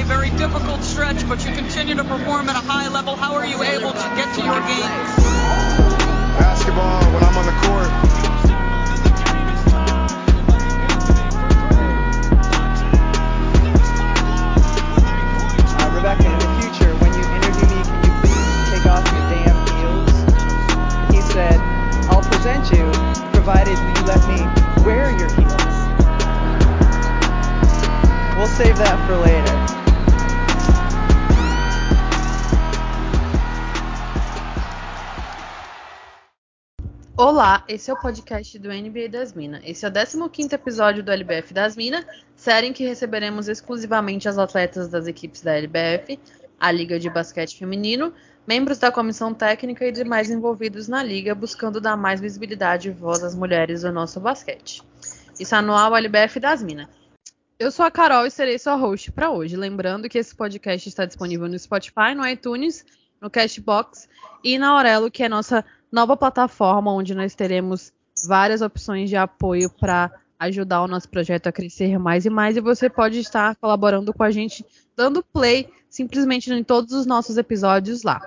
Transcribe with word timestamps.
a 0.00 0.04
very 0.04 0.30
difficult 0.30 0.82
stretch, 0.82 1.28
but 1.28 1.44
you 1.44 1.52
continue 1.52 1.94
to 1.94 2.04
perform 2.04 2.48
at 2.48 2.56
a 2.56 2.66
high 2.66 2.88
level. 2.88 3.16
How 3.16 3.34
are 3.34 3.46
you 3.46 3.62
able 3.62 3.92
to 3.92 4.12
get 4.14 4.32
to 4.34 4.42
your 4.42 4.60
games? 4.60 5.16
Basketball, 6.38 7.27
Olá, 37.30 37.62
esse 37.68 37.90
é 37.90 37.92
o 37.92 38.00
podcast 38.00 38.58
do 38.58 38.70
NBA 38.70 39.10
das 39.10 39.34
Minas. 39.34 39.60
Esse 39.62 39.84
é 39.84 39.88
o 39.90 39.92
15º 39.92 40.50
episódio 40.54 41.02
do 41.02 41.12
LBF 41.12 41.52
das 41.52 41.76
Minas, 41.76 42.06
série 42.34 42.68
em 42.68 42.72
que 42.72 42.82
receberemos 42.86 43.48
exclusivamente 43.48 44.26
as 44.26 44.38
atletas 44.38 44.88
das 44.88 45.06
equipes 45.06 45.42
da 45.42 45.54
LBF, 45.54 46.18
a 46.58 46.72
Liga 46.72 46.98
de 46.98 47.10
Basquete 47.10 47.58
Feminino, 47.58 48.14
membros 48.46 48.78
da 48.78 48.90
comissão 48.90 49.34
técnica 49.34 49.84
e 49.84 49.92
demais 49.92 50.30
envolvidos 50.30 50.88
na 50.88 51.02
liga, 51.02 51.34
buscando 51.34 51.82
dar 51.82 51.98
mais 51.98 52.18
visibilidade 52.18 52.88
e 52.88 52.92
voz 52.92 53.22
às 53.22 53.34
mulheres 53.34 53.82
do 53.82 53.92
nosso 53.92 54.18
basquete. 54.18 54.82
Isso 55.38 55.54
é 55.54 55.58
anual 55.58 55.94
LBF 55.94 56.40
das 56.40 56.62
Minas. 56.62 56.88
Eu 57.58 57.70
sou 57.70 57.84
a 57.84 57.90
Carol 57.90 58.24
e 58.24 58.30
serei 58.30 58.58
sua 58.58 58.76
host 58.76 59.12
para 59.12 59.30
hoje. 59.30 59.54
Lembrando 59.54 60.08
que 60.08 60.16
esse 60.16 60.34
podcast 60.34 60.88
está 60.88 61.04
disponível 61.04 61.46
no 61.46 61.58
Spotify, 61.58 62.14
no 62.16 62.26
iTunes, 62.26 62.86
no 63.20 63.28
Cashbox 63.28 64.08
e 64.42 64.58
na 64.58 64.70
Aurelo, 64.70 65.10
que 65.10 65.22
é 65.22 65.28
nossa 65.28 65.62
nova 65.90 66.16
plataforma 66.16 66.92
onde 66.92 67.14
nós 67.14 67.34
teremos 67.34 67.92
várias 68.26 68.62
opções 68.62 69.08
de 69.08 69.16
apoio 69.16 69.70
para 69.70 70.10
ajudar 70.38 70.82
o 70.82 70.88
nosso 70.88 71.08
projeto 71.08 71.48
a 71.48 71.52
crescer 71.52 71.98
mais 71.98 72.24
e 72.24 72.30
mais. 72.30 72.56
E 72.56 72.60
você 72.60 72.88
pode 72.88 73.18
estar 73.18 73.56
colaborando 73.56 74.12
com 74.12 74.22
a 74.22 74.30
gente, 74.30 74.64
dando 74.96 75.22
play 75.22 75.68
simplesmente 75.88 76.52
em 76.52 76.62
todos 76.62 76.92
os 76.92 77.06
nossos 77.06 77.36
episódios 77.36 78.02
lá. 78.02 78.20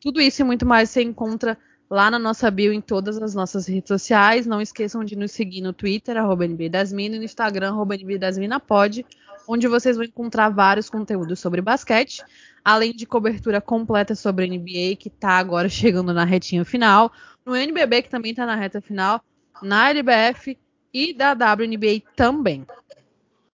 Tudo 0.00 0.20
isso 0.20 0.42
e 0.42 0.44
muito 0.44 0.66
mais 0.66 0.90
você 0.90 1.02
encontra 1.02 1.56
lá 1.90 2.10
na 2.10 2.18
nossa 2.18 2.50
bio 2.50 2.72
em 2.72 2.80
todas 2.80 3.20
as 3.20 3.34
nossas 3.34 3.66
redes 3.66 3.88
sociais. 3.88 4.46
Não 4.46 4.60
esqueçam 4.60 5.02
de 5.04 5.16
nos 5.16 5.32
seguir 5.32 5.60
no 5.60 5.72
Twitter, 5.72 6.16
arroba 6.16 6.44
e 6.44 6.48
no 7.18 7.24
Instagram, 7.24 7.70
arroba 7.70 7.94
NB 7.94 8.18
das 8.18 8.36
Minas 8.36 8.62
Pod, 8.66 9.04
onde 9.48 9.66
vocês 9.66 9.96
vão 9.96 10.04
encontrar 10.04 10.50
vários 10.50 10.90
conteúdos 10.90 11.40
sobre 11.40 11.62
basquete, 11.62 12.22
além 12.62 12.92
de 12.92 13.06
cobertura 13.06 13.62
completa 13.62 14.14
sobre 14.14 14.44
a 14.44 14.48
NBA, 14.48 14.96
que 14.98 15.08
está 15.08 15.38
agora 15.38 15.68
chegando 15.70 16.12
na 16.12 16.24
retinha 16.24 16.66
final, 16.66 17.10
no 17.46 17.56
NBB, 17.56 18.02
que 18.02 18.10
também 18.10 18.32
está 18.32 18.44
na 18.44 18.54
reta 18.54 18.82
final, 18.82 19.24
na 19.62 19.88
LBF 19.88 20.58
e 20.92 21.14
da 21.14 21.32
WNBA 21.32 22.02
também. 22.14 22.66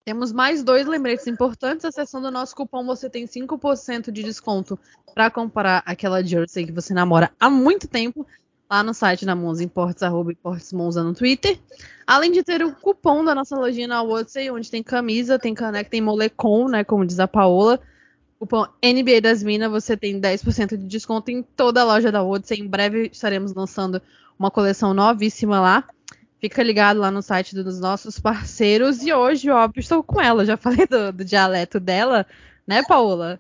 Temos 0.04 0.34
mais 0.34 0.64
dois 0.64 0.86
lembretes 0.86 1.28
importantes. 1.28 1.86
Acessando 1.86 2.28
o 2.28 2.32
nosso 2.32 2.56
cupom, 2.56 2.86
você 2.86 3.10
tem 3.10 3.26
5% 3.26 4.12
de 4.12 4.24
desconto 4.24 4.78
para 5.14 5.30
comprar 5.30 5.82
aquela 5.86 6.22
jersey 6.22 6.66
que 6.66 6.74
você 6.74 6.94
namora 6.94 7.32
há 7.40 7.50
muito 7.50 7.88
tempo 7.88 8.28
lá 8.74 8.82
no 8.82 8.94
site 8.94 9.24
da 9.24 9.36
Monza 9.36 9.64
Imports, 9.64 10.02
arroba 10.02 10.32
Imports 10.32 10.74
Monza 10.74 11.04
no 11.04 11.14
Twitter. 11.14 11.60
Além 12.08 12.32
de 12.32 12.42
ter 12.42 12.64
o 12.64 12.74
cupom 12.74 13.24
da 13.24 13.36
nossa 13.36 13.56
lojinha 13.56 13.88
na 13.88 14.02
Wodsey, 14.02 14.50
onde 14.50 14.72
tem 14.72 14.82
camisa, 14.82 15.38
tem 15.38 15.54
caneca, 15.54 15.92
tem 15.92 16.02
molecom, 16.02 16.68
né, 16.68 16.84
como 16.84 17.06
diz 17.06 17.20
a 17.20 17.28
Paola. 17.28 17.80
Cupom 18.40 18.66
NBA 18.84 19.22
das 19.22 19.44
Minas, 19.44 19.70
você 19.70 19.96
tem 19.96 20.20
10% 20.20 20.76
de 20.76 20.88
desconto 20.88 21.30
em 21.30 21.44
toda 21.44 21.82
a 21.82 21.84
loja 21.84 22.12
da 22.12 22.24
Wodsey. 22.24 22.62
Em 22.62 22.68
breve 22.68 23.12
estaremos 23.14 23.54
lançando 23.54 24.02
uma 24.40 24.50
coleção 24.50 24.92
novíssima 24.92 25.62
lá. 25.62 25.88
Fica 26.42 26.64
ligado 26.64 27.00
lá 27.00 27.12
no 27.12 27.22
site 27.22 27.54
dos 27.54 27.80
nossos 27.80 28.20
parceiros. 28.20 29.04
E 29.04 29.14
hoje, 29.14 29.52
óbvio, 29.52 29.82
estou 29.82 30.02
com 30.02 30.20
ela. 30.20 30.46
Já 30.46 30.58
falei 30.58 30.88
do, 30.88 31.14
do 31.14 31.24
dialeto 31.24 31.80
dela, 31.80 32.26
né, 32.66 32.82
Paola? 32.88 33.40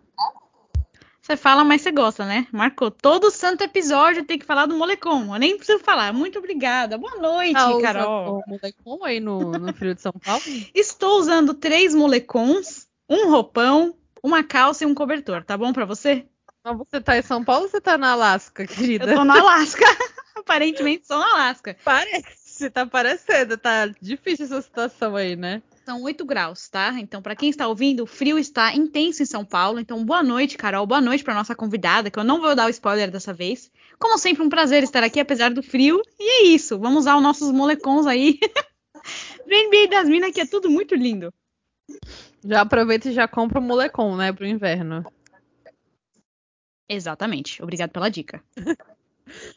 Você 1.25 1.37
fala, 1.37 1.63
mas 1.63 1.81
você 1.81 1.89
gosta, 1.89 2.25
né? 2.25 2.45
Marcou. 2.51 2.91
Todo 2.91 3.31
santo 3.31 3.63
episódio 3.63 4.25
tem 4.25 4.37
que 4.37 4.45
falar 4.45 4.65
do 4.65 4.75
molecom. 4.75 5.33
Eu 5.33 5.39
nem 5.39 5.55
preciso 5.55 5.79
falar. 5.81 6.11
Muito 6.11 6.37
obrigada. 6.37 6.97
Boa 6.97 7.15
noite, 7.15 7.55
Ah, 7.55 7.71
Carol. 7.81 8.43
molecom 8.45 9.05
aí 9.05 9.21
no, 9.21 9.53
no 9.53 9.73
frio 9.73 9.95
de 9.95 10.01
São 10.01 10.11
Paulo? 10.11 10.41
Estou 10.75 11.17
usando 11.19 11.53
três 11.53 11.95
molecons, 11.95 12.89
um 13.09 13.29
roupão, 13.29 13.95
uma 14.21 14.43
calça 14.43 14.83
e 14.83 14.87
um 14.87 14.93
cobertor. 14.93 15.45
Tá 15.45 15.57
bom 15.57 15.71
pra 15.71 15.85
você? 15.85 16.25
Mas 16.61 16.77
você 16.77 16.99
tá 16.99 17.17
em 17.17 17.21
São 17.21 17.41
Paulo 17.41 17.63
ou 17.63 17.69
você 17.69 17.79
tá 17.79 17.97
na 17.97 18.11
Alasca, 18.11 18.67
querida? 18.67 19.05
Eu 19.05 19.15
tô 19.15 19.23
no 19.23 19.31
Alasca. 19.31 19.85
Aparentemente 20.35 21.07
sou 21.07 21.17
no 21.17 21.23
Alasca. 21.23 21.77
Parece, 21.85 22.69
tá 22.69 22.85
parecendo. 22.85 23.57
Tá 23.57 23.87
difícil 24.01 24.45
essa 24.45 24.61
situação 24.61 25.15
aí, 25.15 25.37
né? 25.37 25.61
São 25.85 26.01
8 26.01 26.23
graus, 26.23 26.69
tá? 26.69 26.93
Então, 26.97 27.21
para 27.21 27.35
quem 27.35 27.49
está 27.49 27.67
ouvindo, 27.67 28.03
o 28.03 28.07
frio 28.07 28.39
está 28.39 28.73
intenso 28.73 29.21
em 29.21 29.25
São 29.25 29.43
Paulo. 29.43 29.81
Então, 29.81 30.05
boa 30.05 30.23
noite, 30.23 30.57
Carol. 30.57 30.87
Boa 30.87 31.01
noite 31.01 31.25
para 31.25 31.33
nossa 31.33 31.53
convidada, 31.53 32.09
que 32.09 32.17
eu 32.17 32.23
não 32.23 32.39
vou 32.39 32.55
dar 32.55 32.67
o 32.67 32.69
spoiler 32.69 33.11
dessa 33.11 33.33
vez. 33.33 33.69
Como 33.99 34.17
sempre, 34.17 34.43
um 34.43 34.49
prazer 34.49 34.81
estar 34.81 35.03
aqui, 35.03 35.19
apesar 35.19 35.53
do 35.53 35.61
frio. 35.61 36.01
E 36.17 36.23
é 36.23 36.43
isso. 36.47 36.79
Vamos 36.79 36.99
usar 36.99 37.17
os 37.17 37.23
nossos 37.23 37.51
molecons 37.51 38.07
aí. 38.07 38.39
Do 39.45 39.49
NBA 39.49 39.89
das 39.89 40.07
Minas, 40.07 40.31
que 40.31 40.39
é 40.39 40.45
tudo 40.45 40.69
muito 40.69 40.95
lindo. 40.95 41.33
Já 42.45 42.61
aproveita 42.61 43.09
e 43.09 43.13
já 43.13 43.27
compra 43.27 43.59
o 43.59 43.61
molecom, 43.61 44.15
né, 44.15 44.31
pro 44.31 44.47
inverno. 44.47 45.05
Exatamente. 46.87 47.61
Obrigado 47.61 47.91
pela 47.91 48.07
dica. 48.07 48.41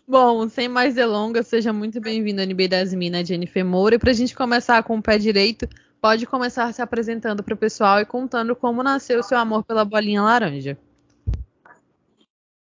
Bom, 0.06 0.48
sem 0.48 0.68
mais 0.68 0.94
delongas, 0.94 1.46
seja 1.46 1.72
muito 1.72 2.00
bem-vindo 2.00 2.40
ao 2.40 2.46
NBA 2.46 2.68
das 2.68 2.92
Minas, 2.92 3.28
Jennifer 3.28 3.64
Moura. 3.64 3.94
E 3.94 3.98
pra 3.98 4.12
gente 4.12 4.34
começar 4.34 4.82
com 4.82 4.98
o 4.98 5.02
pé 5.02 5.18
direito, 5.18 5.68
pode 6.00 6.26
começar 6.26 6.72
se 6.72 6.82
apresentando 6.82 7.42
pro 7.42 7.56
pessoal 7.56 8.00
e 8.00 8.06
contando 8.06 8.54
como 8.54 8.82
nasceu 8.82 9.20
o 9.20 9.22
seu 9.22 9.38
amor 9.38 9.64
pela 9.64 9.84
bolinha 9.84 10.22
laranja. 10.22 10.78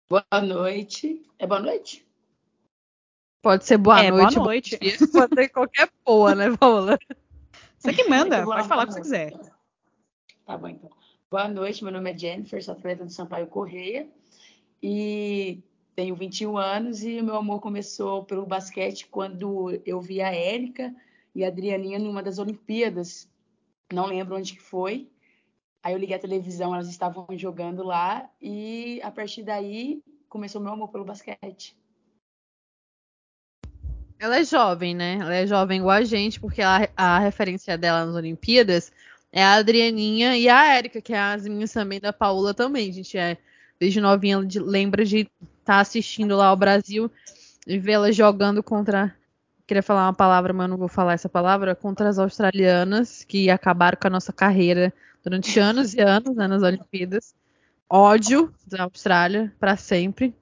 Boa 0.09 0.41
noite. 0.43 1.22
É 1.38 1.47
boa 1.47 1.60
noite? 1.60 2.06
Pode 3.43 3.65
ser 3.65 3.78
boa 3.78 4.00
É, 4.00 4.10
boa 4.10 4.22
noite, 4.22 4.37
bom 4.37 4.44
noite. 4.44 4.78
dia, 4.78 4.98
pode 5.10 5.34
ser 5.34 5.48
qualquer 5.48 5.91
porra, 6.04 6.34
né, 6.34 6.56
Paula? 6.56 6.98
Você 7.78 7.93
que 7.93 8.09
manda. 8.09 8.44
Pode 8.44 8.69
falar 8.69 8.84
o 8.84 8.87
que 8.87 8.93
você 8.93 9.00
quiser. 9.00 9.32
Tá 10.47 10.56
bom, 10.56 10.69
então. 10.69 10.91
Boa 11.31 11.49
noite, 11.49 11.82
meu 11.82 11.93
nome 11.93 12.12
é 12.12 12.19
Jennifer, 12.19 12.62
sou 12.62 12.75
atleta 12.75 13.04
do 13.04 13.10
Sampaio 13.10 13.47
Correia 13.47 14.06
e 14.82 15.60
tenho 15.97 16.14
21 16.14 16.56
anos 16.59 17.03
e 17.03 17.20
o 17.20 17.25
meu 17.25 17.37
amor 17.37 17.60
começou 17.60 18.25
pelo 18.25 18.44
basquete 18.44 19.09
quando 19.10 19.81
eu 19.87 20.00
vi 20.00 20.20
a 20.20 20.32
Érica 20.32 20.94
e 21.34 21.44
a 21.44 21.48
Adrianinha 21.48 21.98
numa 21.98 22.22
das 22.22 22.38
Olimpíadas, 22.38 23.28
não 23.93 24.06
lembro 24.06 24.37
onde 24.37 24.54
que 24.54 24.60
foi. 24.60 25.10
Aí 25.82 25.93
eu 25.93 25.98
liguei 25.98 26.16
a 26.16 26.20
televisão, 26.20 26.75
elas 26.75 26.88
estavam 26.88 27.26
jogando 27.32 27.82
lá 27.82 28.28
e 28.41 29.00
a 29.03 29.10
partir 29.10 29.43
daí 29.43 30.03
começou 30.28 30.60
meu 30.60 30.72
amor 30.72 30.88
pelo 30.88 31.04
basquete. 31.04 31.76
Ela 34.19 34.38
é 34.38 34.44
jovem, 34.44 34.94
né? 34.94 35.19
Ela 35.20 35.34
é 35.34 35.47
jovem 35.47 35.81
igual 35.81 35.97
a 35.97 36.04
gente, 36.04 36.38
porque 36.38 36.62
a, 36.62 36.88
a 36.97 37.19
referência 37.19 37.76
dela 37.76 38.06
nas 38.06 38.14
Olimpíadas 38.14 38.93
é 39.32 39.43
a 39.43 39.54
Adrianinha 39.54 40.37
e 40.37 40.49
a 40.49 40.75
Érica, 40.75 41.00
que 41.00 41.12
é 41.12 41.19
as 41.19 41.44
minhas 41.47 41.72
também 41.72 41.99
da 41.99 42.12
Paula 42.12 42.54
também. 42.54 42.88
A 42.88 42.93
gente 42.93 43.19
é, 43.19 43.37
desde 43.81 44.00
novinha, 44.00 44.38
lembra 44.60 45.04
de 45.04 45.28
estar 45.59 45.81
assistindo 45.81 46.37
lá 46.37 46.47
ao 46.47 46.56
Brasil 46.56 47.10
e 47.66 47.78
vê-la 47.78 48.12
jogando 48.12 48.62
contra. 48.62 49.12
Queria 49.72 49.82
falar 49.82 50.04
uma 50.04 50.12
palavra, 50.12 50.52
mas 50.52 50.64
eu 50.64 50.68
não 50.68 50.76
vou 50.76 50.86
falar 50.86 51.14
essa 51.14 51.30
palavra. 51.30 51.74
Contra 51.74 52.06
as 52.06 52.18
australianas, 52.18 53.24
que 53.24 53.48
acabaram 53.48 53.96
com 53.98 54.06
a 54.06 54.10
nossa 54.10 54.30
carreira 54.30 54.92
durante 55.24 55.56
anos 55.58 55.94
e 55.94 56.00
anos 56.02 56.36
né, 56.36 56.46
nas 56.46 56.62
Olimpíadas. 56.62 57.34
Ódio 57.88 58.52
da 58.66 58.82
Austrália 58.82 59.50
para 59.58 59.74
sempre. 59.78 60.36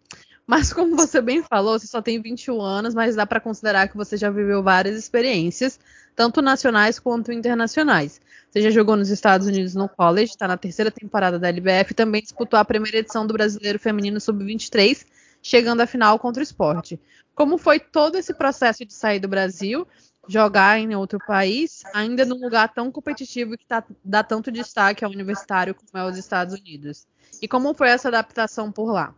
Mas 0.45 0.73
como 0.73 0.97
você 0.97 1.21
bem 1.21 1.45
falou, 1.45 1.79
você 1.79 1.87
só 1.87 2.03
tem 2.03 2.21
21 2.21 2.61
anos, 2.61 2.93
mas 2.93 3.15
dá 3.15 3.25
para 3.25 3.39
considerar 3.39 3.87
que 3.87 3.97
você 3.97 4.17
já 4.17 4.31
viveu 4.31 4.65
várias 4.65 4.99
experiências, 4.99 5.79
tanto 6.17 6.43
nacionais 6.43 6.99
quanto 6.99 7.31
internacionais. 7.31 8.21
Você 8.51 8.63
já 8.63 8.71
jogou 8.71 8.97
nos 8.97 9.11
Estados 9.11 9.47
Unidos 9.47 9.77
no 9.77 9.89
college, 9.89 10.33
está 10.33 10.49
na 10.49 10.57
terceira 10.57 10.91
temporada 10.91 11.39
da 11.39 11.47
LBF, 11.49 11.93
e 11.93 11.95
também 11.95 12.21
disputou 12.21 12.59
a 12.59 12.65
primeira 12.65 12.99
edição 12.99 13.25
do 13.25 13.33
Brasileiro 13.33 13.79
Feminino 13.79 14.21
Sub-23, 14.21 15.07
chegando 15.41 15.83
à 15.83 15.87
final 15.87 16.19
contra 16.19 16.41
o 16.41 16.43
esporte. 16.43 16.99
Como 17.41 17.57
foi 17.57 17.81
todo 17.81 18.19
esse 18.19 18.35
processo 18.35 18.85
de 18.85 18.93
sair 18.93 19.19
do 19.19 19.27
Brasil, 19.27 19.89
jogar 20.29 20.79
em 20.79 20.95
outro 20.95 21.19
país, 21.27 21.83
ainda 21.95 22.23
num 22.27 22.39
lugar 22.39 22.69
tão 22.69 22.93
competitivo 22.93 23.57
que 23.57 23.65
tá- 23.65 23.83
dá 24.05 24.23
tanto 24.23 24.53
destaque 24.53 25.07
ao 25.07 25.11
universitário 25.11 25.75
como 25.75 25.89
é 25.95 26.07
os 26.07 26.19
Estados 26.19 26.55
Unidos? 26.55 27.09
E 27.41 27.49
como 27.49 27.73
foi 27.73 27.89
essa 27.89 28.09
adaptação 28.09 28.71
por 28.71 28.93
lá? 28.93 29.15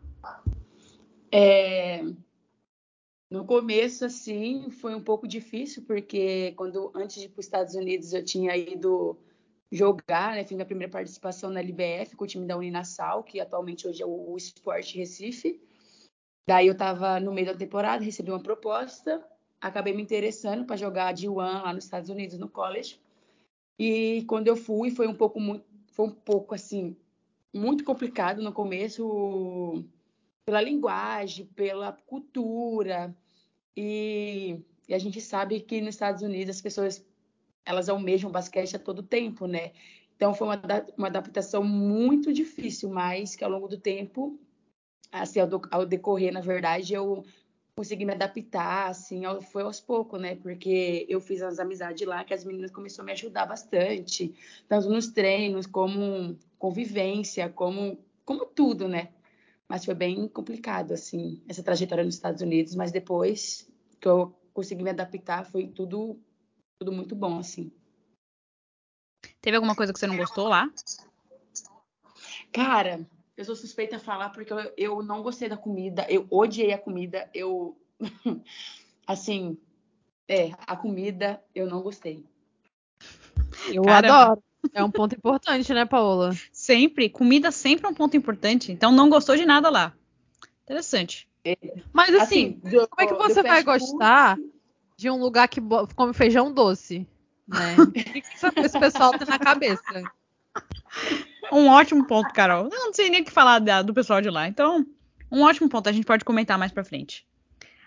É, 1.33 2.05
No 3.29 3.45
começo, 3.45 4.05
assim, 4.05 4.71
foi 4.71 4.95
um 4.95 5.03
pouco 5.03 5.27
difícil, 5.27 5.83
porque 5.85 6.53
quando 6.57 6.93
antes 6.95 7.17
de 7.17 7.25
ir 7.25 7.31
para 7.31 7.41
os 7.41 7.47
Estados 7.47 7.75
Unidos 7.75 8.13
eu 8.13 8.25
tinha 8.25 8.57
ido 8.57 9.19
jogar, 9.69 10.37
né? 10.37 10.45
Fiz 10.45 10.53
minha 10.53 10.65
primeira 10.65 10.93
participação 10.93 11.51
na 11.51 11.59
LBF 11.59 12.15
com 12.15 12.23
o 12.23 12.29
time 12.29 12.47
da 12.47 12.57
Uninasal, 12.57 13.25
que 13.25 13.41
atualmente 13.41 13.89
hoje 13.89 14.01
é 14.01 14.07
o, 14.07 14.37
Sport 14.37 14.95
Recife. 14.95 15.61
Daí 16.47 16.67
eu 16.67 16.73
estava 16.73 17.21
no 17.21 17.33
meio 17.33 17.47
da 17.47 17.55
temporada, 17.55 18.05
recebi 18.05 18.31
uma 18.31 18.43
proposta, 18.43 19.25
acabei 19.61 19.94
me 19.94 20.03
interessando 20.03 20.65
para 20.65 20.77
jogar 20.77 21.12
de 21.12 21.29
One 21.29 21.62
lá 21.62 21.73
nos 21.73 21.85
Estados 21.85 22.11
Unidos 22.11 22.39
no 22.39 22.49
college. 22.49 23.00
E 23.79 24.25
quando 24.27 24.49
eu 24.49 24.56
fui, 24.56 24.91
foi 24.91 25.06
um 25.06 25.15
pouco 25.15 25.41
muito, 25.41 25.65
foi 25.93 26.06
um 26.06 26.11
pouco 26.11 26.55
assim 26.55 26.97
muito 27.55 27.85
complicado 27.85 28.43
no 28.43 28.53
começo 28.53 29.85
pela 30.44 30.61
linguagem, 30.61 31.47
pela 31.47 31.93
cultura 31.93 33.15
e, 33.77 34.59
e 34.89 34.94
a 34.94 34.99
gente 34.99 35.21
sabe 35.21 35.61
que 35.61 35.81
nos 35.81 35.94
Estados 35.94 36.23
Unidos 36.23 36.56
as 36.56 36.62
pessoas 36.62 37.05
elas 37.65 37.89
almejam 37.89 38.31
basquete 38.31 38.75
a 38.75 38.79
todo 38.79 39.03
tempo, 39.03 39.47
né? 39.47 39.73
Então 40.17 40.35
foi 40.35 40.49
uma, 40.49 40.61
uma 40.97 41.06
adaptação 41.06 41.62
muito 41.62 42.33
difícil, 42.33 42.91
mas 42.91 43.37
que 43.37 43.44
ao 43.44 43.50
longo 43.50 43.69
do 43.69 43.79
tempo, 43.79 44.39
assim, 45.12 45.41
ao, 45.41 45.49
ao 45.70 45.87
decorrer, 45.87 46.32
na 46.32 46.41
verdade, 46.41 46.94
eu 46.94 47.25
consegui 47.75 48.05
me 48.05 48.12
adaptar, 48.12 48.88
assim, 48.88 49.23
foi 49.50 49.62
aos 49.62 49.81
poucos, 49.81 50.20
né? 50.20 50.37
Porque 50.37 51.06
eu 51.09 51.20
fiz 51.20 51.43
as 51.43 51.59
amizades 51.59 52.06
lá, 52.06 52.25
que 52.25 52.35
as 52.35 52.44
meninas 52.44 52.70
começaram 52.70 53.05
a 53.05 53.06
me 53.06 53.12
ajudar 53.12 53.47
bastante, 53.47 54.35
tanto 54.69 54.88
nos 54.88 55.09
treinos, 55.09 55.67
como 55.67 56.37
convivência, 56.59 57.49
como, 57.49 57.99
como 58.25 58.47
tudo, 58.47 58.88
né? 58.88 59.09
Mas 59.69 59.85
foi 59.85 59.94
bem 59.94 60.29
complicado, 60.29 60.93
assim, 60.93 61.43
essa 61.49 61.62
trajetória 61.62 62.05
nos 62.05 62.15
Estados 62.15 62.43
Unidos, 62.43 62.75
mas 62.75 62.93
depois 62.93 63.70
que 64.00 64.08
eu 64.08 64.35
consegui 64.53 64.82
me 64.82 64.91
adaptar, 64.91 65.44
foi 65.47 65.69
tudo 65.69 66.19
tudo 66.79 66.91
muito 66.91 67.15
bom, 67.15 67.38
assim. 67.38 67.70
Teve 69.41 69.56
alguma 69.56 69.76
coisa 69.76 69.93
que 69.93 70.00
você 70.00 70.06
não 70.06 70.17
gostou 70.17 70.49
lá? 70.49 70.69
Cara, 72.53 73.06
eu 73.37 73.44
sou 73.44 73.56
suspeita 73.56 73.96
a 73.96 74.00
falar 74.00 74.31
porque 74.31 74.52
eu, 74.52 74.73
eu 74.76 75.02
não 75.02 75.23
gostei 75.23 75.49
da 75.49 75.56
comida, 75.56 76.06
eu 76.08 76.26
odiei 76.31 76.73
a 76.73 76.79
comida, 76.79 77.29
eu. 77.34 77.76
assim, 79.06 79.58
é, 80.29 80.50
a 80.67 80.76
comida 80.76 81.43
eu 81.55 81.67
não 81.67 81.82
gostei. 81.82 82.25
Eu 83.69 83.82
Caramba. 83.82 84.23
adoro. 84.23 84.43
É 84.73 84.84
um 84.84 84.90
ponto 84.90 85.14
importante, 85.14 85.75
né, 85.75 85.84
Paola? 85.84 86.31
Sempre. 86.52 87.11
Comida 87.11 87.50
sempre 87.50 87.87
é 87.87 87.88
um 87.88 87.94
ponto 87.94 88.17
importante. 88.17 88.70
Então 88.70 88.93
não 88.93 89.11
gostou 89.11 89.37
de 89.37 89.44
nada 89.44 89.69
lá. 89.69 89.93
Interessante. 90.62 91.29
É. 91.44 91.56
Mas 91.93 92.14
assim, 92.14 92.61
assim 92.64 92.70
do, 92.70 92.88
como 92.88 93.02
é 93.02 93.06
que 93.06 93.14
você 93.14 93.43
vai 93.43 93.64
gostar 93.64 94.38
de 94.96 95.11
um 95.11 95.17
lugar 95.17 95.49
que 95.49 95.61
come 95.96 96.14
feijão 96.14 96.52
doce, 96.52 97.06
né? 97.46 97.75
o 97.82 97.90
que, 97.90 98.23
esse 98.61 98.79
pessoal 98.79 99.11
tem 99.19 99.26
na 99.26 99.38
cabeça? 99.38 99.82
Um 101.53 101.69
ótimo 101.69 102.07
ponto, 102.07 102.33
Carol. 102.33 102.71
Eu 102.73 102.87
não 102.87 102.95
sei 102.95 103.11
nem 103.11 103.21
o 103.21 103.25
que 103.27 103.31
falar 103.31 103.59
do 103.83 103.93
pessoal 103.93 104.23
de 104.23 104.31
lá. 104.31 104.49
Então, 104.49 104.87
um 105.31 105.43
ótimo 105.43 105.69
ponto. 105.69 105.87
A 105.87 105.93
gente 105.93 106.07
pode 106.07 106.25
comentar 106.25 106.59
mais 106.59 106.73
pra 106.73 106.83
frente. 106.83 107.27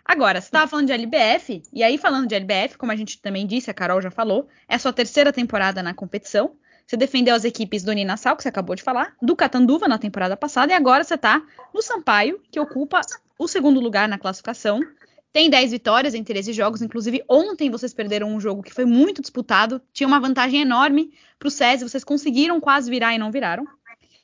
Agora, 0.05 0.39
você 0.39 0.47
estava 0.47 0.67
falando 0.67 0.85
de 0.85 0.93
LBF, 0.93 1.63
e 1.73 1.81
aí 1.81 1.97
falando 1.97 2.27
de 2.27 2.35
LBF, 2.35 2.77
como 2.77 2.91
a 2.91 2.95
gente 2.95 3.19
também 3.19 3.47
disse, 3.47 3.71
a 3.71 3.73
Carol 3.73 3.99
já 3.99 4.11
falou, 4.11 4.47
é 4.69 4.77
sua 4.77 4.93
terceira 4.93 5.33
temporada 5.33 5.81
na 5.81 5.95
competição. 5.95 6.51
Você 6.85 6.95
defendeu 6.95 7.33
as 7.33 7.43
equipes 7.43 7.83
do 7.83 7.91
Ninassal, 7.91 8.35
que 8.37 8.43
você 8.43 8.49
acabou 8.49 8.75
de 8.75 8.83
falar, 8.83 9.15
do 9.19 9.35
Catanduva 9.35 9.87
na 9.87 9.97
temporada 9.97 10.37
passada, 10.37 10.71
e 10.71 10.75
agora 10.75 11.03
você 11.03 11.15
está 11.15 11.41
no 11.73 11.81
Sampaio, 11.81 12.39
que 12.51 12.59
ocupa 12.59 13.01
o 13.39 13.47
segundo 13.47 13.79
lugar 13.79 14.07
na 14.07 14.19
classificação, 14.19 14.79
tem 15.35 15.49
10 15.49 15.71
vitórias 15.71 16.13
em 16.13 16.23
13 16.23 16.53
jogos, 16.53 16.81
inclusive 16.81 17.21
ontem 17.27 17.69
vocês 17.69 17.93
perderam 17.93 18.33
um 18.33 18.39
jogo 18.39 18.63
que 18.63 18.73
foi 18.73 18.85
muito 18.85 19.21
disputado, 19.21 19.81
tinha 19.91 20.07
uma 20.07 20.17
vantagem 20.17 20.61
enorme 20.61 21.11
para 21.37 21.49
o 21.49 21.51
SESI, 21.51 21.83
vocês 21.83 22.05
conseguiram 22.05 22.61
quase 22.61 22.89
virar 22.89 23.13
e 23.13 23.17
não 23.17 23.33
viraram. 23.33 23.67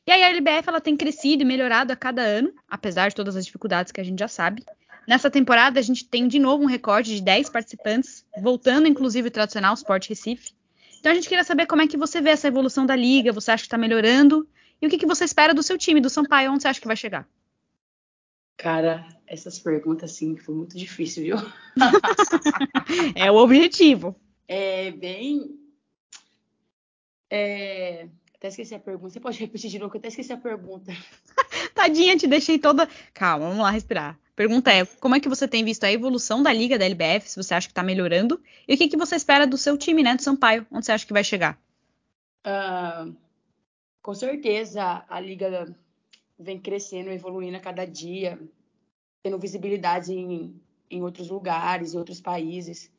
E 0.08 0.12
aí 0.13 0.24
a 0.24 0.30
LBF 0.30 0.69
ela 0.69 0.80
tem 0.80 0.96
crescido 0.96 1.44
e 1.44 1.46
melhorado 1.46 1.92
a 1.92 1.98
cada 1.98 2.22
ano, 2.22 2.54
apesar 2.66 3.10
de 3.10 3.16
todas 3.16 3.36
as 3.36 3.46
dificuldades 3.46 3.92
que 3.92 4.00
a 4.00 4.06
gente 4.06 4.19
já 4.19 4.30
sabe. 4.30 4.63
Nessa 5.06 5.30
temporada 5.30 5.81
a 5.81 5.84
gente 5.84 6.06
tem 6.06 6.30
de 6.30 6.40
novo 6.40 6.63
um 6.63 6.68
recorde 6.68 7.14
de 7.14 7.22
10 7.22 7.50
participantes, 7.50 8.25
voltando 8.42 8.88
inclusive 8.88 9.28
o 9.28 9.31
tradicional 9.31 9.74
Sport 9.74 10.07
Recife. 10.07 10.54
Então 11.02 11.12
a 11.12 11.16
gente 11.16 11.28
queria 11.28 11.44
saber 11.44 11.66
como 11.66 11.81
é 11.81 11.88
que 11.88 11.98
você 11.98 12.22
vê 12.22 12.30
essa 12.30 12.48
evolução 12.48 12.86
da 12.86 12.96
liga, 12.96 13.34
você 13.34 13.52
acha 13.52 13.64
que 13.64 13.68
está 13.68 13.78
melhorando? 13.78 14.48
E 14.81 14.88
o 14.88 14.90
que, 14.90 14.98
que 14.98 15.06
você 15.06 15.25
espera 15.25 15.54
do 15.54 15.62
seu 15.62 15.78
time, 15.78 16.00
do 16.00 16.10
Sampaio, 16.10 16.54
onde 16.54 16.62
você 16.62 16.69
acha 16.69 16.80
que 16.80 16.88
vai 16.88 16.96
chegar? 16.96 17.28
Cara, 18.62 19.08
essas 19.25 19.58
perguntas, 19.58 20.12
assim, 20.12 20.38
foi 20.38 20.54
muito 20.54 20.78
difícil, 20.78 21.24
viu? 21.24 21.36
é 23.16 23.31
o 23.31 23.38
objetivo. 23.38 24.16
É 24.48 24.92
bem. 24.92 25.60
É... 27.28 28.08
Até 28.36 28.50
esqueci 28.50 28.75
a 28.75 28.80
pergunta. 28.80 29.13
Você 29.13 29.19
pode 29.19 29.40
repetir 29.40 29.72
de 29.72 29.80
novo, 29.80 29.90
que 29.90 29.98
eu 29.98 30.00
até 30.00 30.10
esqueci 30.10 30.31
a 30.31 30.38
pergunta. 30.38 30.92
Tadinha, 31.74 32.16
te 32.16 32.28
deixei 32.28 32.60
toda. 32.60 32.88
Calma, 33.16 33.48
vamos 33.48 33.63
lá 33.63 33.72
respirar. 33.72 34.19
Pergunta 34.36 34.72
é: 34.72 34.86
como 34.86 35.16
é 35.16 35.19
que 35.19 35.28
você 35.28 35.48
tem 35.48 35.66
visto 35.66 35.84
a 35.84 35.92
evolução 35.92 36.44
da 36.44 36.54
liga 36.54 36.78
da 36.78 36.86
LBF? 36.86 37.31
Se 37.31 37.38
você 37.38 37.56
acha 37.56 37.68
que 37.68 37.74
tá 37.74 37.81
melhorando? 37.81 38.40
E 38.68 38.75
o 38.75 38.78
que, 38.78 38.90
que 38.90 38.98
você 38.98 39.16
espera 39.16 39.48
do 39.48 39.57
seu 39.57 39.75
time, 39.75 40.04
né, 40.04 40.16
do 40.16 40.22
Sampaio? 40.22 40.68
Onde 40.72 40.86
você 40.86 40.92
acha 40.92 41.07
que 41.07 41.14
vai 41.14 41.24
chegar? 41.24 41.60
Uh, 42.46 43.16
com 44.04 44.14
certeza, 44.14 45.04
a 45.10 45.19
liga 45.19 45.75
vem 46.42 46.60
crescendo, 46.60 47.12
evoluindo 47.12 47.58
a 47.58 47.62
cada 47.62 47.86
dia, 47.86 48.40
tendo 49.24 49.38
visibilidade 49.40 50.14
em, 50.14 50.60
em 50.90 51.02
outros 51.02 51.30
lugares, 51.30 51.94
em 51.94 51.98
outros 51.98 52.20
países. 52.20 52.92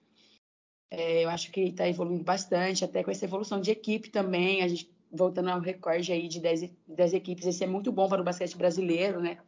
É, 0.91 1.25
eu 1.25 1.31
acho 1.31 1.51
que 1.51 1.61
está 1.63 1.89
evoluindo 1.89 2.25
bastante, 2.25 2.85
até 2.85 3.03
com 3.03 3.11
essa 3.11 3.25
evolução 3.25 3.61
de 3.61 3.71
equipe 3.71 4.11
também, 4.11 4.63
a 4.63 4.69
gente 4.69 4.91
voltando 5.11 5.51
ao 5.51 5.61
recorde 5.61 6.11
aí 6.13 6.27
de 6.27 6.41
10, 6.41 6.71
10 6.89 7.15
equipes, 7.15 7.47
esse 7.47 7.63
é 7.63 7.67
muito 7.67 7.93
bom 7.93 8.09
para 8.09 8.23
o 8.23 8.25
basquete 8.25 8.57
brasileiro, 8.57 9.21
né? 9.21 9.39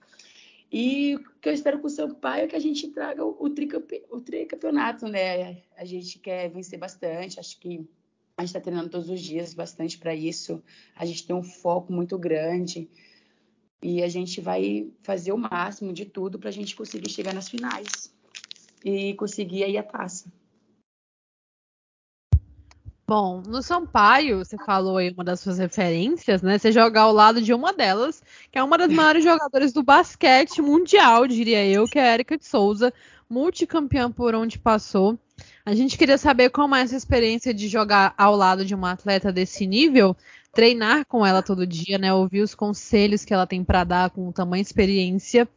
E 0.70 1.14
o 1.16 1.40
que 1.40 1.48
eu 1.48 1.52
espero 1.52 1.78
com 1.78 1.86
o 1.86 1.90
Sampaio 1.90 2.44
é 2.44 2.46
que 2.48 2.56
a 2.56 2.60
gente 2.60 2.88
traga 2.88 3.24
o, 3.24 3.36
o 3.40 4.20
tricampeonato, 4.20 5.06
né? 5.06 5.62
A 5.76 5.84
gente 5.84 6.18
quer 6.18 6.50
vencer 6.50 6.78
bastante, 6.78 7.38
acho 7.40 7.58
que 7.58 7.88
a 8.36 8.42
gente 8.42 8.48
está 8.48 8.60
treinando 8.60 8.90
todos 8.90 9.08
os 9.08 9.20
dias 9.20 9.54
bastante 9.54 9.96
para 9.98 10.14
isso, 10.14 10.62
a 10.96 11.04
gente 11.04 11.26
tem 11.26 11.34
um 11.34 11.42
foco 11.42 11.92
muito 11.92 12.18
grande. 12.18 12.90
E 13.82 14.02
a 14.02 14.08
gente 14.08 14.40
vai 14.40 14.90
fazer 15.02 15.32
o 15.32 15.38
máximo 15.38 15.92
de 15.92 16.04
tudo 16.04 16.38
para 16.38 16.48
a 16.48 16.52
gente 16.52 16.74
conseguir 16.74 17.10
chegar 17.10 17.34
nas 17.34 17.48
finais 17.48 18.14
e 18.84 19.14
conseguir 19.14 19.64
aí 19.64 19.76
a 19.76 19.82
taça. 19.82 20.30
Bom, 23.06 23.42
no 23.46 23.62
Sampaio, 23.62 24.38
você 24.38 24.56
falou 24.64 24.96
aí 24.96 25.10
uma 25.10 25.22
das 25.22 25.40
suas 25.40 25.58
referências, 25.58 26.40
né? 26.40 26.56
Você 26.56 26.72
joga 26.72 27.02
ao 27.02 27.12
lado 27.12 27.42
de 27.42 27.52
uma 27.52 27.70
delas, 27.70 28.22
que 28.50 28.58
é 28.58 28.62
uma 28.62 28.78
das 28.78 28.90
maiores 28.90 29.22
jogadoras 29.24 29.74
do 29.74 29.82
basquete 29.82 30.62
mundial, 30.62 31.26
diria 31.26 31.66
eu, 31.66 31.86
que 31.86 31.98
é 31.98 32.10
a 32.10 32.14
Erika 32.14 32.38
de 32.38 32.46
Souza, 32.46 32.92
multicampeã 33.28 34.10
por 34.10 34.34
onde 34.34 34.58
passou. 34.58 35.18
A 35.66 35.74
gente 35.74 35.96
queria 35.96 36.18
saber 36.18 36.50
como 36.50 36.74
é 36.74 36.82
essa 36.82 36.94
experiência 36.94 37.54
de 37.54 37.68
jogar 37.68 38.14
ao 38.18 38.36
lado 38.36 38.66
de 38.66 38.74
uma 38.74 38.92
atleta 38.92 39.32
desse 39.32 39.66
nível 39.66 40.14
treinar 40.52 41.06
com 41.06 41.24
ela 41.24 41.42
todo 41.42 41.66
dia, 41.66 41.96
né? 41.96 42.12
Ouvir 42.12 42.42
os 42.42 42.54
conselhos 42.54 43.24
que 43.24 43.32
ela 43.32 43.46
tem 43.46 43.64
para 43.64 43.82
dar 43.82 44.10
com 44.10 44.30
tamanha 44.30 44.60
experiência. 44.60 45.48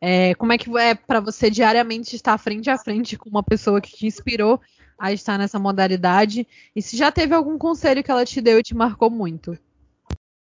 É, 0.00 0.34
como 0.34 0.52
é 0.52 0.58
que 0.58 0.76
é 0.76 0.96
para 0.96 1.20
você 1.20 1.48
diariamente 1.50 2.16
estar 2.16 2.36
frente 2.36 2.68
a 2.68 2.76
frente 2.76 3.16
com 3.16 3.30
uma 3.30 3.44
pessoa 3.44 3.80
que 3.80 3.96
te 3.96 4.06
inspirou 4.06 4.60
a 4.98 5.12
estar 5.12 5.38
nessa 5.38 5.58
modalidade? 5.60 6.48
E 6.74 6.82
se 6.82 6.96
já 6.96 7.12
teve 7.12 7.32
algum 7.32 7.56
conselho 7.56 8.02
que 8.02 8.10
ela 8.10 8.24
te 8.24 8.40
deu 8.40 8.58
e 8.58 8.62
te 8.62 8.74
marcou 8.74 9.08
muito? 9.08 9.56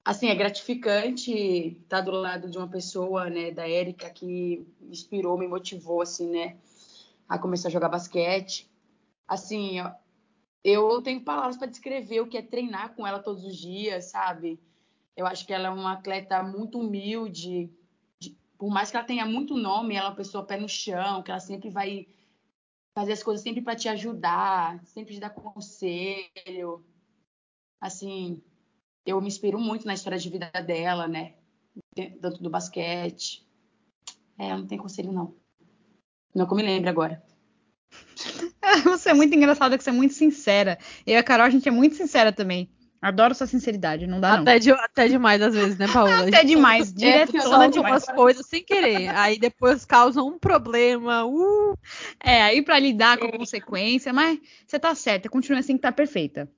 Assim, 0.04 0.28
é 0.28 0.36
gratificante 0.36 1.32
estar 1.82 2.02
do 2.02 2.12
lado 2.12 2.50
de 2.50 2.58
uma 2.58 2.68
pessoa, 2.68 3.30
né, 3.30 3.52
da 3.52 3.68
Érica, 3.68 4.10
que 4.10 4.68
inspirou, 4.82 5.38
me 5.38 5.48
motivou, 5.48 6.02
assim, 6.02 6.30
né, 6.30 6.58
a 7.28 7.40
começar 7.40 7.70
a 7.70 7.72
jogar 7.72 7.88
basquete. 7.88 8.70
Assim, 9.28 9.78
eu 10.64 11.02
tenho 11.02 11.24
palavras 11.24 11.58
para 11.58 11.68
descrever 11.68 12.22
o 12.22 12.28
que 12.28 12.38
é 12.38 12.42
treinar 12.42 12.96
com 12.96 13.06
ela 13.06 13.20
todos 13.20 13.44
os 13.44 13.56
dias, 13.58 14.06
sabe? 14.06 14.60
Eu 15.16 15.26
acho 15.26 15.46
que 15.46 15.54
ela 15.54 15.68
é 15.68 15.72
uma 15.72 15.94
atleta 15.94 16.42
muito 16.44 16.80
humilde. 16.80 17.72
De, 18.20 18.38
por 18.58 18.70
mais 18.70 18.90
que 18.90 18.98
ela 18.98 19.06
tenha 19.06 19.26
muito 19.26 19.56
nome, 19.58 19.96
ela 19.96 20.08
é 20.08 20.10
uma 20.10 20.16
pessoa 20.16 20.46
pé 20.46 20.58
no 20.58 20.70
chão, 20.70 21.24
que 21.24 21.32
ela 21.32 21.40
sempre 21.40 21.70
vai 21.70 22.08
fazer 22.96 23.14
as 23.14 23.24
coisas 23.24 23.44
sempre 23.44 23.62
para 23.62 23.76
te 23.76 23.88
ajudar, 23.90 24.84
sempre 24.86 25.14
te 25.14 25.20
dar 25.20 25.30
conselho. 25.30 26.86
Assim, 27.80 28.42
eu 29.06 29.22
me 29.22 29.28
inspiro 29.28 29.60
muito 29.60 29.86
na 29.86 29.94
história 29.94 30.18
de 30.18 30.30
vida 30.30 30.50
dela, 30.66 31.08
né? 31.08 31.36
Tanto 32.22 32.42
do 32.42 32.50
basquete. 32.50 33.48
É, 34.38 34.50
não 34.50 34.68
tem 34.68 34.78
conselho, 34.78 35.12
não. 35.12 35.36
Não 36.34 36.46
que 36.46 36.54
eu 36.54 36.58
me 36.58 36.64
lembre 36.64 36.90
agora. 36.90 37.24
Você 38.84 39.10
é 39.10 39.14
muito 39.14 39.36
engraçada, 39.36 39.78
que 39.78 39.84
você 39.84 39.90
é 39.90 39.94
muito 39.94 40.14
sincera. 40.14 40.78
Eu 41.06 41.14
e 41.14 41.18
a 41.18 41.24
Carol, 41.24 41.46
a 41.46 41.50
gente 41.50 41.68
é 41.68 41.72
muito 41.72 41.96
sincera 41.96 42.32
também. 42.32 42.70
Adoro 43.00 43.36
sua 43.36 43.46
sinceridade, 43.46 44.08
não 44.08 44.20
dá 44.20 44.34
até 44.34 44.54
não. 44.54 44.60
De, 44.60 44.72
até 44.72 45.08
demais 45.08 45.40
às 45.42 45.54
vezes, 45.54 45.78
né, 45.78 45.88
Paola? 45.88 46.28
até 46.28 46.44
demais, 46.44 46.92
direto 46.94 47.38
é, 47.38 47.70
demais. 47.70 48.06
coisas 48.06 48.46
sem 48.48 48.64
querer, 48.64 49.10
aí 49.10 49.38
depois 49.38 49.86
causam 49.86 50.28
um 50.28 50.40
problema. 50.40 51.24
Uh. 51.24 51.78
É, 52.20 52.42
aí 52.42 52.62
para 52.64 52.80
lidar 52.80 53.20
com 53.20 53.28
a 53.28 53.38
consequência, 53.38 54.12
mas 54.12 54.40
você 54.66 54.80
tá 54.80 54.96
certa, 54.96 55.30
continua 55.30 55.60
assim 55.60 55.76
que 55.76 55.84
tá 55.84 55.92
perfeita. 55.92 56.50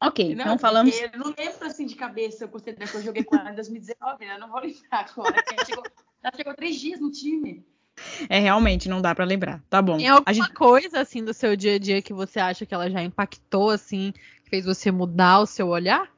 Ok, 0.00 0.34
Não, 0.34 0.44
então 0.44 0.58
falamos. 0.58 0.94
Eu 1.00 1.10
não 1.18 1.34
lembro 1.36 1.66
assim 1.66 1.86
de 1.86 1.96
cabeça, 1.96 2.44
eu 2.44 2.48
gostei 2.48 2.74
da 2.74 2.86
que 2.86 2.94
eu 2.94 3.02
joguei 3.02 3.24
com 3.24 3.34
ela 3.34 3.50
em 3.50 3.54
2019, 3.54 4.24
né? 4.24 4.34
Eu 4.34 4.40
não 4.40 4.48
vou 4.48 4.60
lembrar 4.60 5.06
agora. 5.10 5.34
Ela 5.50 5.64
chegou, 5.64 5.84
ela 6.22 6.36
chegou 6.36 6.54
três 6.54 6.76
dias 6.76 7.00
no 7.00 7.10
time. 7.10 7.66
É, 8.28 8.38
realmente, 8.38 8.88
não 8.88 9.00
dá 9.00 9.14
pra 9.14 9.24
lembrar. 9.24 9.62
Tá 9.68 9.80
bom. 9.80 9.96
Tem 9.96 10.08
alguma 10.08 10.24
A 10.26 10.32
gente... 10.32 10.52
coisa 10.52 11.00
assim 11.00 11.24
do 11.24 11.32
seu 11.32 11.56
dia 11.56 11.74
a 11.74 11.78
dia 11.78 12.02
que 12.02 12.12
você 12.12 12.38
acha 12.38 12.66
que 12.66 12.74
ela 12.74 12.90
já 12.90 13.02
impactou 13.02 13.70
assim, 13.70 14.12
que 14.44 14.50
fez 14.50 14.64
você 14.64 14.90
mudar 14.90 15.40
o 15.40 15.46
seu 15.46 15.68
olhar? 15.68 16.10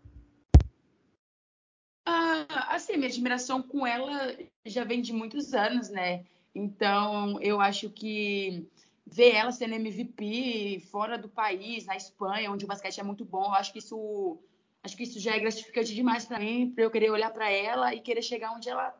Ah, 2.06 2.46
assim, 2.70 2.96
minha 2.96 3.08
admiração 3.08 3.62
com 3.62 3.86
ela 3.86 4.34
já 4.64 4.84
vem 4.84 5.02
de 5.02 5.12
muitos 5.12 5.52
anos, 5.52 5.90
né? 5.90 6.24
Então, 6.54 7.40
eu 7.40 7.60
acho 7.60 7.90
que 7.90 8.66
ver 9.06 9.34
ela 9.34 9.52
sendo 9.52 9.74
MVP 9.74 10.82
fora 10.90 11.16
do 11.18 11.28
país, 11.28 11.86
na 11.86 11.96
Espanha, 11.96 12.50
onde 12.50 12.64
o 12.64 12.68
basquete 12.68 13.00
é 13.00 13.02
muito 13.02 13.24
bom, 13.24 13.44
eu 13.44 13.54
acho 13.54 13.72
que 13.72 13.78
isso, 13.78 14.38
acho 14.82 14.96
que 14.96 15.02
isso 15.02 15.20
já 15.20 15.34
é 15.34 15.38
gratificante 15.38 15.94
demais 15.94 16.24
para 16.24 16.38
mim, 16.38 16.70
para 16.74 16.84
eu 16.84 16.90
querer 16.90 17.10
olhar 17.10 17.30
para 17.30 17.50
ela 17.50 17.94
e 17.94 18.00
querer 18.00 18.22
chegar 18.22 18.52
onde 18.52 18.68
ela 18.68 18.94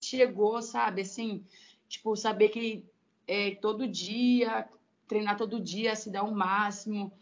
chegou, 0.00 0.60
sabe? 0.60 1.02
Assim, 1.02 1.44
tipo, 1.88 2.16
saber 2.16 2.48
que 2.50 2.84
é, 3.26 3.54
todo 3.56 3.88
dia, 3.88 4.68
treinar 5.06 5.36
todo 5.36 5.60
dia, 5.60 5.96
se 5.96 6.10
dar 6.10 6.22
o 6.22 6.34
máximo. 6.34 7.12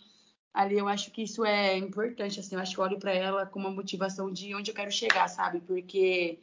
Ali 0.53 0.79
eu 0.79 0.87
acho 0.87 1.11
que 1.11 1.23
isso 1.23 1.45
é 1.45 1.77
importante, 1.77 2.39
assim, 2.39 2.55
eu 2.55 2.61
acho 2.61 2.75
que 2.75 2.81
eu 2.81 2.85
olho 2.85 2.99
para 2.99 3.13
ela 3.13 3.47
com 3.47 3.59
uma 3.59 3.71
motivação 3.71 4.33
de 4.33 4.55
onde 4.55 4.71
eu 4.71 4.75
quero 4.75 4.91
chegar, 4.91 5.27
sabe? 5.29 5.61
Porque, 5.61 6.39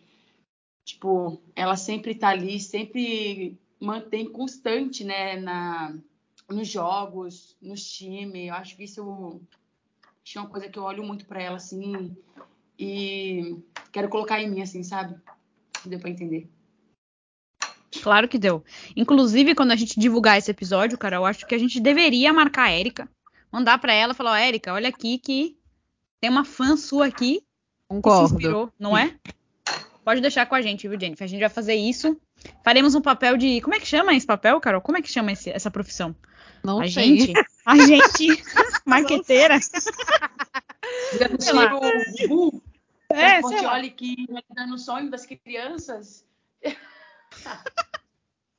tipo, 0.84 1.42
ela 1.56 1.78
sempre 1.78 2.14
tá 2.14 2.30
ali, 2.30 2.60
sempre 2.60 3.58
mantém 3.80 4.30
constante, 4.30 5.04
né, 5.04 5.38
na, 5.38 5.98
nos 6.50 6.68
jogos, 6.68 7.56
nos 7.62 7.90
times. 7.90 8.50
Eu 8.50 8.54
acho 8.56 8.76
que 8.76 8.84
isso 8.84 9.42
que 10.24 10.38
é 10.38 10.42
uma 10.42 10.50
coisa 10.50 10.70
que 10.70 10.78
eu 10.78 10.84
olho 10.84 11.04
muito 11.04 11.26
para 11.26 11.42
ela, 11.42 11.58
assim, 11.58 12.16
e 12.78 13.58
quero 13.92 14.10
colocar 14.10 14.42
em 14.42 14.50
mim, 14.50 14.62
assim, 14.62 14.84
sabe? 14.84 15.16
Deu 15.86 16.00
para 16.00 16.10
entender. 16.10 16.50
Claro 18.02 18.28
que 18.28 18.38
deu. 18.38 18.64
Inclusive, 18.96 19.54
quando 19.56 19.72
a 19.72 19.76
gente 19.76 20.00
divulgar 20.00 20.38
esse 20.38 20.50
episódio, 20.52 20.98
cara, 20.98 21.18
eu 21.18 21.26
acho 21.26 21.46
que 21.46 21.54
a 21.56 21.58
gente 21.58 21.80
deveria 21.80 22.32
marcar 22.32 22.64
a 22.64 22.72
Érica. 22.72 23.10
Mandar 23.52 23.78
pra 23.80 23.94
ela 23.94 24.14
e 24.14 24.16
falar, 24.16 24.32
ó, 24.32 24.36
Érica, 24.36 24.74
olha 24.74 24.88
aqui 24.90 25.18
que 25.18 25.58
tem 26.22 26.30
uma 26.30 26.46
fã 26.46 26.78
sua 26.78 27.08
aqui 27.08 27.40
que 27.40 27.40
se 27.40 27.88
Concordo. 27.88 28.36
inspirou, 28.36 28.72
não 28.80 28.98
é? 28.98 29.16
Pode 30.06 30.22
deixar 30.22 30.46
com 30.46 30.56
a 30.56 30.62
gente, 30.62 30.88
viu, 30.88 31.00
Jennifer? 31.00 31.26
A 31.26 31.28
gente 31.28 31.42
vai 31.42 31.50
fazer 31.50 31.76
isso. 31.76 32.18
Faremos 32.64 32.96
um 32.96 33.02
papel 33.02 33.38
de. 33.38 33.60
Como 33.62 33.76
é 33.76 33.80
que 33.80 33.86
chama 33.88 34.16
esse 34.16 34.26
papel, 34.26 34.60
Carol? 34.62 34.82
Como 34.82 34.98
é 34.98 35.02
que 35.02 35.12
chama 35.12 35.32
esse- 35.34 35.52
essa 35.52 35.70
profissão? 35.70 36.16
Não 36.64 36.80
a 36.80 36.88
sei. 36.90 37.20
gente? 37.20 37.34
A 37.66 37.76
gente? 37.78 38.28
Marqueteira? 38.86 39.60
Digamos 41.12 41.44
Sei 41.44 41.54
lá. 41.54 41.76
o 41.76 41.80
Bu, 42.28 42.64
É, 43.12 43.40
o 43.42 43.48
sei 43.50 43.62
lá. 43.62 43.80
Que 43.90 44.26
tá 44.56 44.66
no 44.66 44.78
sonho 44.78 45.10
das 45.12 45.26
crianças. 45.26 46.26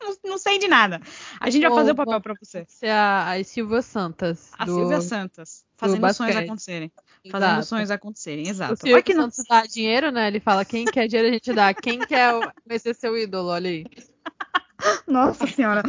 Não, 0.03 0.17
não 0.33 0.39
sei 0.39 0.59
de 0.59 0.69
nada. 0.69 1.01
A 1.41 1.49
gente 1.51 1.63
vai 1.63 1.71
fazer 1.79 1.93
o 1.93 1.95
papel 1.95 2.21
pra 2.21 2.35
você. 2.41 2.67
É 2.83 2.91
a, 2.93 3.33
a 3.33 3.45
Silvia 3.45 3.83
Santas. 3.83 4.51
A 4.59 4.65
do- 4.65 4.75
Silvia 4.75 5.01
Santos. 5.01 5.65
Fazendo 5.77 6.13
sonhos 6.15 6.37
acontecerem. 6.37 6.93
Fazendo 7.31 7.49
Exato. 7.51 7.67
sonhos 7.67 7.91
acontecerem, 7.91 8.47
O 8.47 8.49
exato. 8.49 8.77
Silvio 8.77 8.95
Olha 8.95 9.03
que 9.03 9.15
não... 9.15 9.23
Santos 9.25 9.45
dá 9.49 9.63
dinheiro, 9.63 10.11
né? 10.11 10.29
Ele 10.29 10.41
fala 10.41 10.65
quem 10.65 10.85
quer 10.85 11.07
dinheiro 11.09 11.29
a 11.29 11.33
gente 11.33 11.53
dá. 11.53 11.73
Quem 11.75 11.99
quer 12.01 12.35
o- 12.35 12.53
vai 12.67 12.79
ser 12.79 12.95
seu 12.95 13.17
ídolo, 13.17 13.49
olha 13.49 13.71
aí. 13.71 13.85
Nossa 15.07 15.47
senhora. 15.47 15.83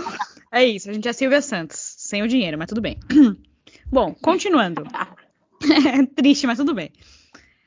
É 0.52 0.64
isso, 0.66 0.90
a 0.90 0.94
gente 0.94 1.08
é 1.08 1.14
Silvia 1.14 1.42
Santos. 1.42 1.78
Sem 1.98 2.22
o 2.24 2.28
dinheiro, 2.28 2.58
mas 2.58 2.68
tudo 2.68 2.82
bem. 2.82 2.98
Bom, 3.92 4.14
continuando. 4.14 4.84
É 5.62 6.06
triste, 6.16 6.46
mas 6.48 6.58
tudo 6.58 6.74
bem. 6.74 6.92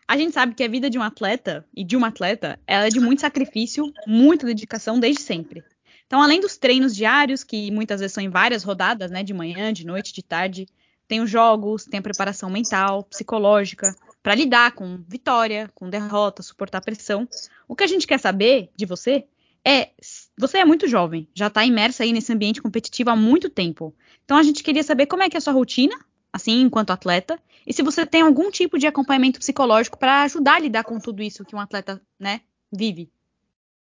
A 0.08 0.16
gente 0.16 0.32
sabe 0.32 0.54
que 0.54 0.62
a 0.62 0.68
vida 0.68 0.88
de 0.88 0.98
um 0.98 1.02
atleta 1.02 1.66
e 1.74 1.82
de 1.82 1.96
uma 1.96 2.08
atleta, 2.08 2.58
ela 2.66 2.86
é 2.86 2.90
de 2.90 3.00
muito 3.00 3.20
sacrifício, 3.22 3.92
muita 4.06 4.46
dedicação 4.46 5.00
desde 5.00 5.20
sempre. 5.22 5.64
Então, 6.06 6.22
além 6.22 6.40
dos 6.40 6.56
treinos 6.56 6.94
diários, 6.94 7.42
que 7.42 7.70
muitas 7.70 8.00
vezes 8.00 8.14
são 8.14 8.22
em 8.22 8.28
várias 8.28 8.62
rodadas, 8.62 9.10
né, 9.10 9.22
de 9.22 9.34
manhã, 9.34 9.72
de 9.72 9.84
noite, 9.84 10.12
de 10.12 10.22
tarde, 10.22 10.68
tem 11.08 11.20
os 11.20 11.30
jogos, 11.30 11.84
tem 11.84 11.98
a 11.98 12.02
preparação 12.02 12.48
mental, 12.48 13.04
psicológica, 13.04 13.94
para 14.22 14.34
lidar 14.34 14.72
com 14.72 15.02
vitória, 15.08 15.70
com 15.74 15.88
derrota, 15.88 16.42
suportar 16.42 16.80
pressão. 16.80 17.28
O 17.68 17.76
que 17.76 17.84
a 17.84 17.86
gente 17.86 18.06
quer 18.06 18.18
saber 18.18 18.70
de 18.76 18.86
você 18.86 19.24
é, 19.64 19.90
você 20.38 20.58
é 20.58 20.64
muito 20.64 20.86
jovem, 20.86 21.28
já 21.34 21.48
está 21.48 21.64
imersa 21.64 22.04
aí 22.04 22.12
nesse 22.12 22.32
ambiente 22.32 22.62
competitivo 22.62 23.10
há 23.10 23.16
muito 23.16 23.50
tempo. 23.50 23.92
Então, 24.24 24.36
a 24.36 24.42
gente 24.44 24.62
queria 24.62 24.84
saber 24.84 25.06
como 25.06 25.24
é 25.24 25.28
que 25.28 25.36
é 25.36 25.38
a 25.38 25.40
sua 25.40 25.52
rotina, 25.52 25.98
assim, 26.32 26.60
enquanto 26.60 26.92
atleta, 26.92 27.36
e 27.66 27.72
se 27.72 27.82
você 27.82 28.06
tem 28.06 28.22
algum 28.22 28.48
tipo 28.48 28.78
de 28.78 28.86
acompanhamento 28.86 29.40
psicológico 29.40 29.98
para 29.98 30.22
ajudar 30.22 30.54
a 30.54 30.58
lidar 30.60 30.84
com 30.84 31.00
tudo 31.00 31.20
isso 31.20 31.44
que 31.44 31.56
um 31.56 31.60
atleta, 31.60 32.00
né, 32.18 32.42
vive. 32.72 33.10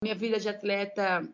Minha 0.03 0.17
vida 0.17 0.41
de 0.41 0.49
atleta, 0.49 1.29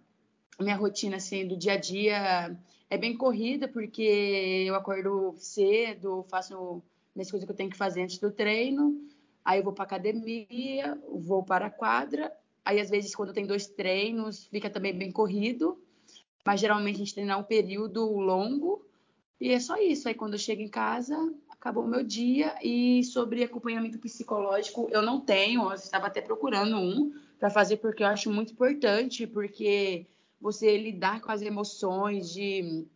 minha 0.63 0.77
rotina 0.77 1.17
assim 1.17 1.47
do 1.47 1.57
dia 1.57 1.73
a 1.73 1.77
dia 1.77 2.57
é 2.89 2.99
bem 2.99 3.17
corrida 3.17 3.67
porque 3.67 4.65
eu 4.67 4.75
acordo 4.75 5.35
cedo, 5.39 6.25
faço 6.29 6.83
as 7.19 7.31
coisas 7.31 7.47
que 7.47 7.53
eu 7.53 7.57
tenho 7.57 7.71
que 7.71 7.77
fazer 7.77 8.03
antes 8.03 8.19
do 8.19 8.31
treino, 8.31 9.01
aí 9.45 9.61
eu 9.61 9.65
vou 9.65 9.73
para 9.73 9.85
academia, 9.85 10.99
vou 11.09 11.43
para 11.43 11.67
a 11.67 11.71
quadra, 11.71 12.33
aí 12.65 12.81
às 12.81 12.91
vezes 12.91 13.15
quando 13.15 13.33
tem 13.33 13.47
dois 13.47 13.67
treinos 13.67 14.47
fica 14.47 14.71
também 14.71 14.97
bem 14.97 15.11
corrido, 15.11 15.81
mas 16.45 16.61
geralmente 16.61 16.97
a 16.97 16.99
gente 16.99 17.15
treina 17.15 17.37
um 17.37 17.43
período 17.43 18.05
longo 18.05 18.85
e 19.41 19.51
é 19.51 19.61
só 19.61 19.77
isso. 19.77 20.09
Aí 20.09 20.15
quando 20.15 20.35
eu 20.35 20.39
chego 20.39 20.63
em 20.63 20.69
casa 20.69 21.17
acabou 21.49 21.85
o 21.85 21.89
meu 21.89 22.05
dia 22.05 22.55
e 22.63 23.03
sobre 23.05 23.43
acompanhamento 23.43 23.99
psicológico 23.99 24.87
eu 24.91 25.01
não 25.01 25.21
tenho, 25.21 25.63
eu 25.63 25.73
estava 25.73 26.09
até 26.09 26.21
procurando 26.21 26.77
um 26.77 27.13
para 27.39 27.49
fazer 27.49 27.79
porque 27.79 28.03
eu 28.03 28.07
acho 28.07 28.31
muito 28.31 28.53
importante, 28.53 29.27
porque 29.27 30.07
você 30.41 30.77
lidar 30.77 31.21
com 31.21 31.31
as 31.31 31.43
emoções 31.43 32.33
de 32.33 32.87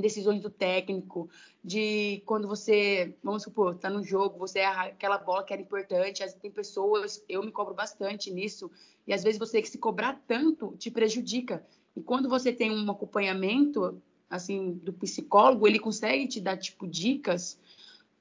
decisões 0.00 0.40
do 0.40 0.50
técnico, 0.50 1.28
de 1.62 2.22
quando 2.24 2.46
você, 2.46 3.16
vamos 3.22 3.42
supor, 3.42 3.74
tá 3.74 3.90
no 3.90 4.02
jogo, 4.02 4.38
você 4.38 4.60
erra 4.60 4.84
aquela 4.84 5.18
bola 5.18 5.42
que 5.42 5.52
era 5.52 5.62
importante, 5.62 6.22
às 6.22 6.30
vezes 6.30 6.40
tem 6.40 6.50
pessoas, 6.50 7.24
eu 7.28 7.42
me 7.42 7.50
cobro 7.50 7.74
bastante 7.74 8.30
nisso, 8.30 8.70
e 9.06 9.12
às 9.12 9.22
vezes 9.22 9.38
você 9.38 9.60
que 9.60 9.68
se 9.68 9.78
cobrar 9.78 10.22
tanto 10.26 10.76
te 10.76 10.90
prejudica. 10.90 11.64
E 11.96 12.00
quando 12.00 12.28
você 12.28 12.52
tem 12.52 12.70
um 12.70 12.90
acompanhamento 12.90 14.00
assim 14.30 14.74
do 14.74 14.92
psicólogo, 14.92 15.66
ele 15.66 15.78
consegue 15.78 16.28
te 16.28 16.40
dar 16.40 16.56
tipo 16.56 16.86
dicas 16.86 17.58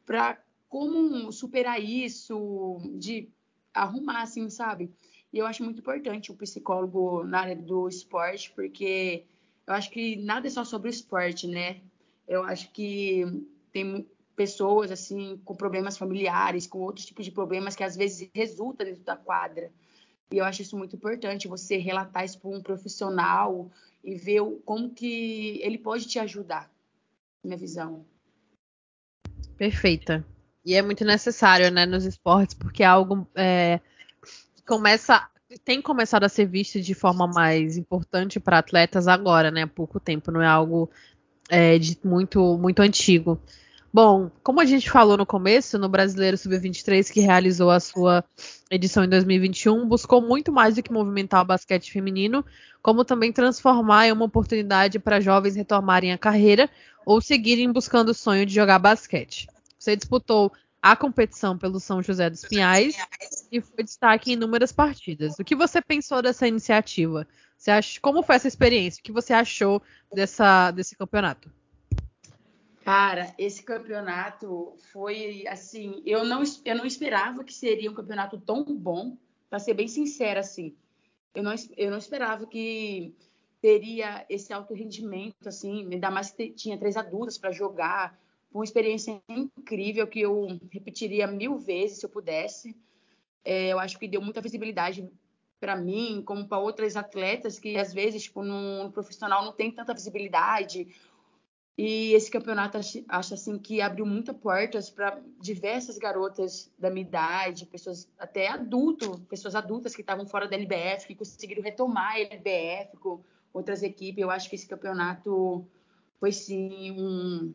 para 0.05 0.41
como 0.69 1.31
superar 1.31 1.81
isso, 1.81 2.79
de 2.95 3.29
arrumar 3.73 4.21
assim, 4.21 4.49
sabe? 4.49 4.91
E 5.33 5.39
eu 5.39 5.45
acho 5.45 5.63
muito 5.63 5.79
importante 5.79 6.31
o 6.31 6.35
psicólogo 6.35 7.23
na 7.23 7.41
área 7.41 7.55
do 7.55 7.87
esporte, 7.87 8.51
porque 8.55 9.25
eu 9.65 9.73
acho 9.73 9.89
que 9.91 10.15
nada 10.15 10.47
é 10.47 10.49
só 10.49 10.63
sobre 10.63 10.89
o 10.89 10.91
esporte, 10.91 11.47
né? 11.47 11.81
Eu 12.27 12.43
acho 12.43 12.71
que 12.71 13.25
tem 13.71 14.07
pessoas 14.35 14.91
assim 14.91 15.41
com 15.43 15.55
problemas 15.55 15.97
familiares, 15.97 16.67
com 16.67 16.79
outros 16.79 17.05
tipos 17.05 17.25
de 17.25 17.31
problemas 17.31 17.75
que 17.75 17.83
às 17.83 17.95
vezes 17.95 18.29
resultam 18.33 18.85
dentro 18.85 19.03
da 19.03 19.17
quadra. 19.17 19.71
E 20.31 20.37
eu 20.37 20.45
acho 20.45 20.61
isso 20.61 20.77
muito 20.77 20.95
importante, 20.95 21.47
você 21.47 21.77
relatar 21.77 22.23
isso 22.23 22.39
para 22.39 22.49
um 22.49 22.61
profissional 22.61 23.71
e 24.03 24.15
ver 24.15 24.41
como 24.65 24.93
que 24.93 25.59
ele 25.63 25.77
pode 25.77 26.07
te 26.07 26.19
ajudar. 26.19 26.71
Minha 27.43 27.57
visão. 27.57 28.05
Perfeita. 29.57 30.25
E 30.63 30.75
é 30.75 30.81
muito 30.81 31.03
necessário, 31.05 31.71
né, 31.71 31.85
nos 31.85 32.05
esportes, 32.05 32.53
porque 32.53 32.83
é 32.83 32.85
algo 32.85 33.27
é, 33.33 33.79
começa, 34.67 35.27
tem 35.63 35.81
começado 35.81 36.25
a 36.25 36.29
ser 36.29 36.45
visto 36.45 36.81
de 36.81 36.93
forma 36.93 37.25
mais 37.25 37.77
importante 37.77 38.39
para 38.39 38.59
atletas 38.59 39.07
agora, 39.07 39.49
né, 39.49 39.63
há 39.63 39.67
pouco 39.67 39.99
tempo, 39.99 40.29
não 40.29 40.41
é 40.41 40.47
algo 40.47 40.89
é, 41.49 41.79
de 41.79 41.97
muito, 42.03 42.57
muito 42.57 42.81
antigo. 42.81 43.41
Bom, 43.91 44.29
como 44.43 44.59
a 44.59 44.65
gente 44.65 44.91
falou 44.91 45.15
no 45.15 45.25
começo, 45.25 45.79
no 45.79 45.87
Brasileiro 45.87 46.37
Sub-23, 46.37 47.09
que 47.11 47.21
realizou 47.21 47.71
a 47.71 47.79
sua 47.79 48.23
edição 48.69 49.05
em 49.05 49.09
2021, 49.09 49.87
buscou 49.87 50.21
muito 50.21 50.51
mais 50.51 50.75
do 50.75 50.83
que 50.83 50.91
movimentar 50.91 51.41
o 51.41 51.45
basquete 51.45 51.89
feminino, 51.89 52.45
como 52.81 53.05
também 53.05 53.31
transformar 53.31 54.07
em 54.07 54.11
uma 54.11 54.25
oportunidade 54.25 54.99
para 54.99 55.21
jovens 55.21 55.55
retomarem 55.55 56.11
a 56.11 56.17
carreira 56.17 56.69
ou 57.05 57.21
seguirem 57.21 57.71
buscando 57.71 58.09
o 58.09 58.13
sonho 58.13 58.45
de 58.45 58.53
jogar 58.53 58.77
basquete. 58.77 59.47
Você 59.79 59.95
disputou 59.95 60.51
a 60.81 60.95
competição 60.95 61.57
pelo 61.57 61.79
São 61.79 62.01
José 62.01 62.29
dos 62.29 62.41
Pinhais 62.41 62.95
e 63.51 63.59
foi 63.59 63.83
destaque 63.83 64.31
em 64.31 64.33
inúmeras 64.33 64.71
partidas. 64.71 65.37
O 65.39 65.43
que 65.43 65.55
você 65.55 65.81
pensou 65.81 66.21
dessa 66.21 66.47
iniciativa? 66.47 67.27
Você 67.57 67.71
acha, 67.71 67.99
como 67.99 68.21
foi 68.21 68.35
essa 68.35 68.47
experiência? 68.47 68.99
O 68.99 69.03
que 69.03 69.11
você 69.11 69.33
achou 69.33 69.81
dessa, 70.13 70.71
desse 70.71 70.95
campeonato? 70.95 71.51
Cara, 72.83 73.33
esse 73.37 73.63
campeonato 73.63 74.75
foi 74.93 75.45
assim, 75.47 76.01
eu 76.05 76.23
não, 76.23 76.41
eu 76.63 76.75
não 76.75 76.85
esperava 76.85 77.43
que 77.43 77.53
seria 77.53 77.91
um 77.91 77.93
campeonato 77.93 78.39
tão 78.39 78.63
bom, 78.63 79.17
para 79.49 79.59
ser 79.59 79.73
bem 79.73 79.87
sincera 79.87 80.39
assim. 80.39 80.73
Eu 81.35 81.43
não, 81.43 81.53
eu 81.75 81.91
não 81.91 81.97
esperava 81.97 82.45
que 82.45 83.13
teria 83.61 84.25
esse 84.29 84.53
alto 84.53 84.73
rendimento 84.73 85.47
assim, 85.47 85.87
ainda 85.91 86.09
mais 86.09 86.31
que 86.31 86.49
tinha 86.51 86.77
três 86.77 86.95
adultas 86.95 87.37
para 87.37 87.51
jogar, 87.51 88.17
Uma 88.51 88.63
experiência 88.63 89.21
incrível 89.29 90.07
que 90.07 90.21
eu 90.21 90.59
repetiria 90.71 91.27
mil 91.27 91.57
vezes 91.57 91.99
se 91.99 92.05
eu 92.05 92.09
pudesse. 92.09 92.75
É, 93.43 93.69
eu 93.73 93.79
acho 93.79 93.97
que 93.99 94.07
deu 94.07 94.21
muita 94.21 94.41
visibilidade 94.41 95.09
para 95.59 95.75
mim, 95.75 96.21
como 96.25 96.47
para 96.47 96.59
outras 96.59 96.95
atletas 96.95 97.59
que 97.59 97.77
às 97.77 97.93
vezes, 97.93 98.23
tipo, 98.23 98.43
no, 98.43 98.91
profissional 98.91 99.43
não 99.43 99.53
tem 99.53 99.71
tanta 99.71 99.93
visibilidade. 99.93 100.87
E 101.77 102.13
esse 102.13 102.31
campeonato 102.31 102.79
acho 103.07 103.33
assim 103.33 103.59
que 103.59 103.81
abriu 103.81 104.05
muitas 104.05 104.35
portas 104.35 104.89
para 104.89 105.21
diversas 105.39 105.97
garotas 105.97 106.71
da 106.77 106.89
minha 106.89 107.05
idade, 107.05 107.67
pessoas 107.67 108.09
até 108.17 108.47
adulto, 108.47 109.19
pessoas 109.29 109.53
adultas 109.53 109.95
que 109.95 110.01
estavam 110.01 110.25
fora 110.25 110.47
da 110.47 110.55
LBF, 110.55 111.05
que 111.05 111.15
conseguiram 111.15 111.61
retomar 111.61 112.13
a 112.13 112.19
LBF 112.19 112.97
com 112.97 113.21
outras 113.53 113.83
equipes. 113.83 114.21
Eu 114.21 114.31
acho 114.31 114.49
que 114.49 114.55
esse 114.55 114.67
campeonato 114.67 115.67
foi 116.19 116.31
sim 116.31 116.91
um, 116.99 117.53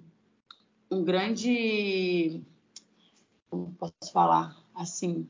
um 0.92 1.02
grande, 1.02 2.42
como 3.49 3.75
posso 3.75 4.12
falar, 4.12 4.54
assim, 4.75 5.26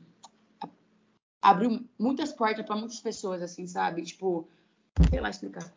abriu 1.41 1.85
muitas 1.97 2.33
portas 2.33 2.65
para 2.65 2.75
muitas 2.75 2.99
pessoas, 2.99 3.41
assim, 3.41 3.65
sabe? 3.65 4.03
Tipo, 4.03 4.47
sei 5.09 5.21
lá 5.21 5.29
explicar. 5.29 5.73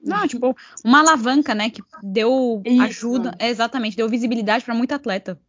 Não, 0.00 0.26
tipo, 0.26 0.54
uma 0.84 1.00
alavanca, 1.00 1.54
né, 1.54 1.70
que 1.70 1.82
deu 2.02 2.60
Isso. 2.64 2.82
ajuda, 2.82 3.36
exatamente, 3.40 3.96
deu 3.96 4.08
visibilidade 4.08 4.64
para 4.64 4.74
muito 4.74 4.92
atleta. 4.92 5.40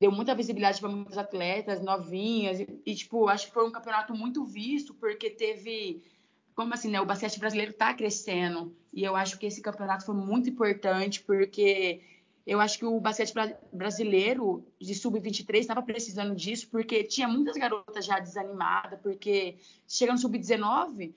Deu 0.00 0.12
muita 0.12 0.34
visibilidade 0.34 0.80
para 0.80 0.90
muitos 0.90 1.16
atletas 1.16 1.80
novinhas 1.80 2.60
e, 2.60 2.82
e, 2.84 2.94
tipo, 2.94 3.26
acho 3.26 3.46
que 3.46 3.54
foi 3.54 3.66
um 3.66 3.72
campeonato 3.72 4.14
muito 4.14 4.44
visto 4.44 4.92
porque 4.94 5.30
teve 5.30 6.02
como 6.54 6.72
assim, 6.72 6.88
né, 6.88 7.00
o 7.00 7.06
basquete 7.06 7.40
brasileiro 7.40 7.72
está 7.72 7.92
crescendo 7.92 8.76
e 8.92 9.02
eu 9.02 9.16
acho 9.16 9.38
que 9.38 9.46
esse 9.46 9.60
campeonato 9.60 10.04
foi 10.04 10.14
muito 10.14 10.48
importante 10.48 11.20
porque 11.22 12.00
eu 12.46 12.60
acho 12.60 12.78
que 12.78 12.84
o 12.84 13.00
basquete 13.00 13.32
brasileiro 13.72 14.66
de 14.78 14.94
sub-23 14.94 15.60
estava 15.60 15.82
precisando 15.82 16.34
disso, 16.34 16.68
porque 16.70 17.02
tinha 17.02 17.26
muitas 17.26 17.56
garotas 17.56 18.04
já 18.04 18.18
desanimadas, 18.18 19.00
porque 19.00 19.56
chega 19.88 20.12
no 20.12 20.18
sub-19, 20.18 21.14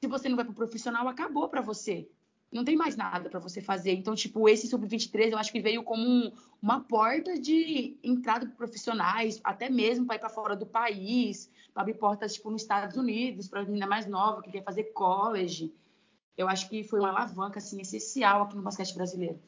se 0.00 0.08
você 0.08 0.28
não 0.28 0.34
vai 0.34 0.44
para 0.44 0.52
o 0.52 0.56
profissional, 0.56 1.06
acabou 1.06 1.48
para 1.48 1.60
você. 1.60 2.08
Não 2.50 2.64
tem 2.64 2.76
mais 2.76 2.96
nada 2.96 3.28
para 3.28 3.38
você 3.38 3.60
fazer. 3.60 3.92
Então, 3.92 4.14
tipo, 4.14 4.48
esse 4.48 4.66
sub-23 4.66 5.30
eu 5.30 5.38
acho 5.38 5.52
que 5.52 5.60
veio 5.60 5.84
como 5.84 6.02
um, 6.02 6.32
uma 6.60 6.80
porta 6.80 7.38
de 7.38 7.96
entrada 8.02 8.46
para 8.46 8.56
profissionais, 8.56 9.40
até 9.44 9.70
mesmo 9.70 10.04
para 10.04 10.16
ir 10.16 10.18
para 10.18 10.28
fora 10.28 10.56
do 10.56 10.66
país, 10.66 11.48
para 11.72 11.82
abrir 11.82 11.94
portas, 11.94 12.34
tipo, 12.34 12.50
nos 12.50 12.62
Estados 12.62 12.96
Unidos, 12.96 13.48
para 13.48 13.64
menina 13.64 13.86
mais 13.86 14.06
nova 14.06 14.42
que 14.42 14.50
quer 14.50 14.64
fazer 14.64 14.84
college. 14.92 15.72
Eu 16.36 16.48
acho 16.48 16.68
que 16.68 16.82
foi 16.82 16.98
uma 16.98 17.10
alavanca, 17.10 17.58
assim, 17.58 17.80
essencial 17.80 18.42
aqui 18.42 18.56
no 18.56 18.62
basquete 18.62 18.94
brasileiro. 18.94 19.40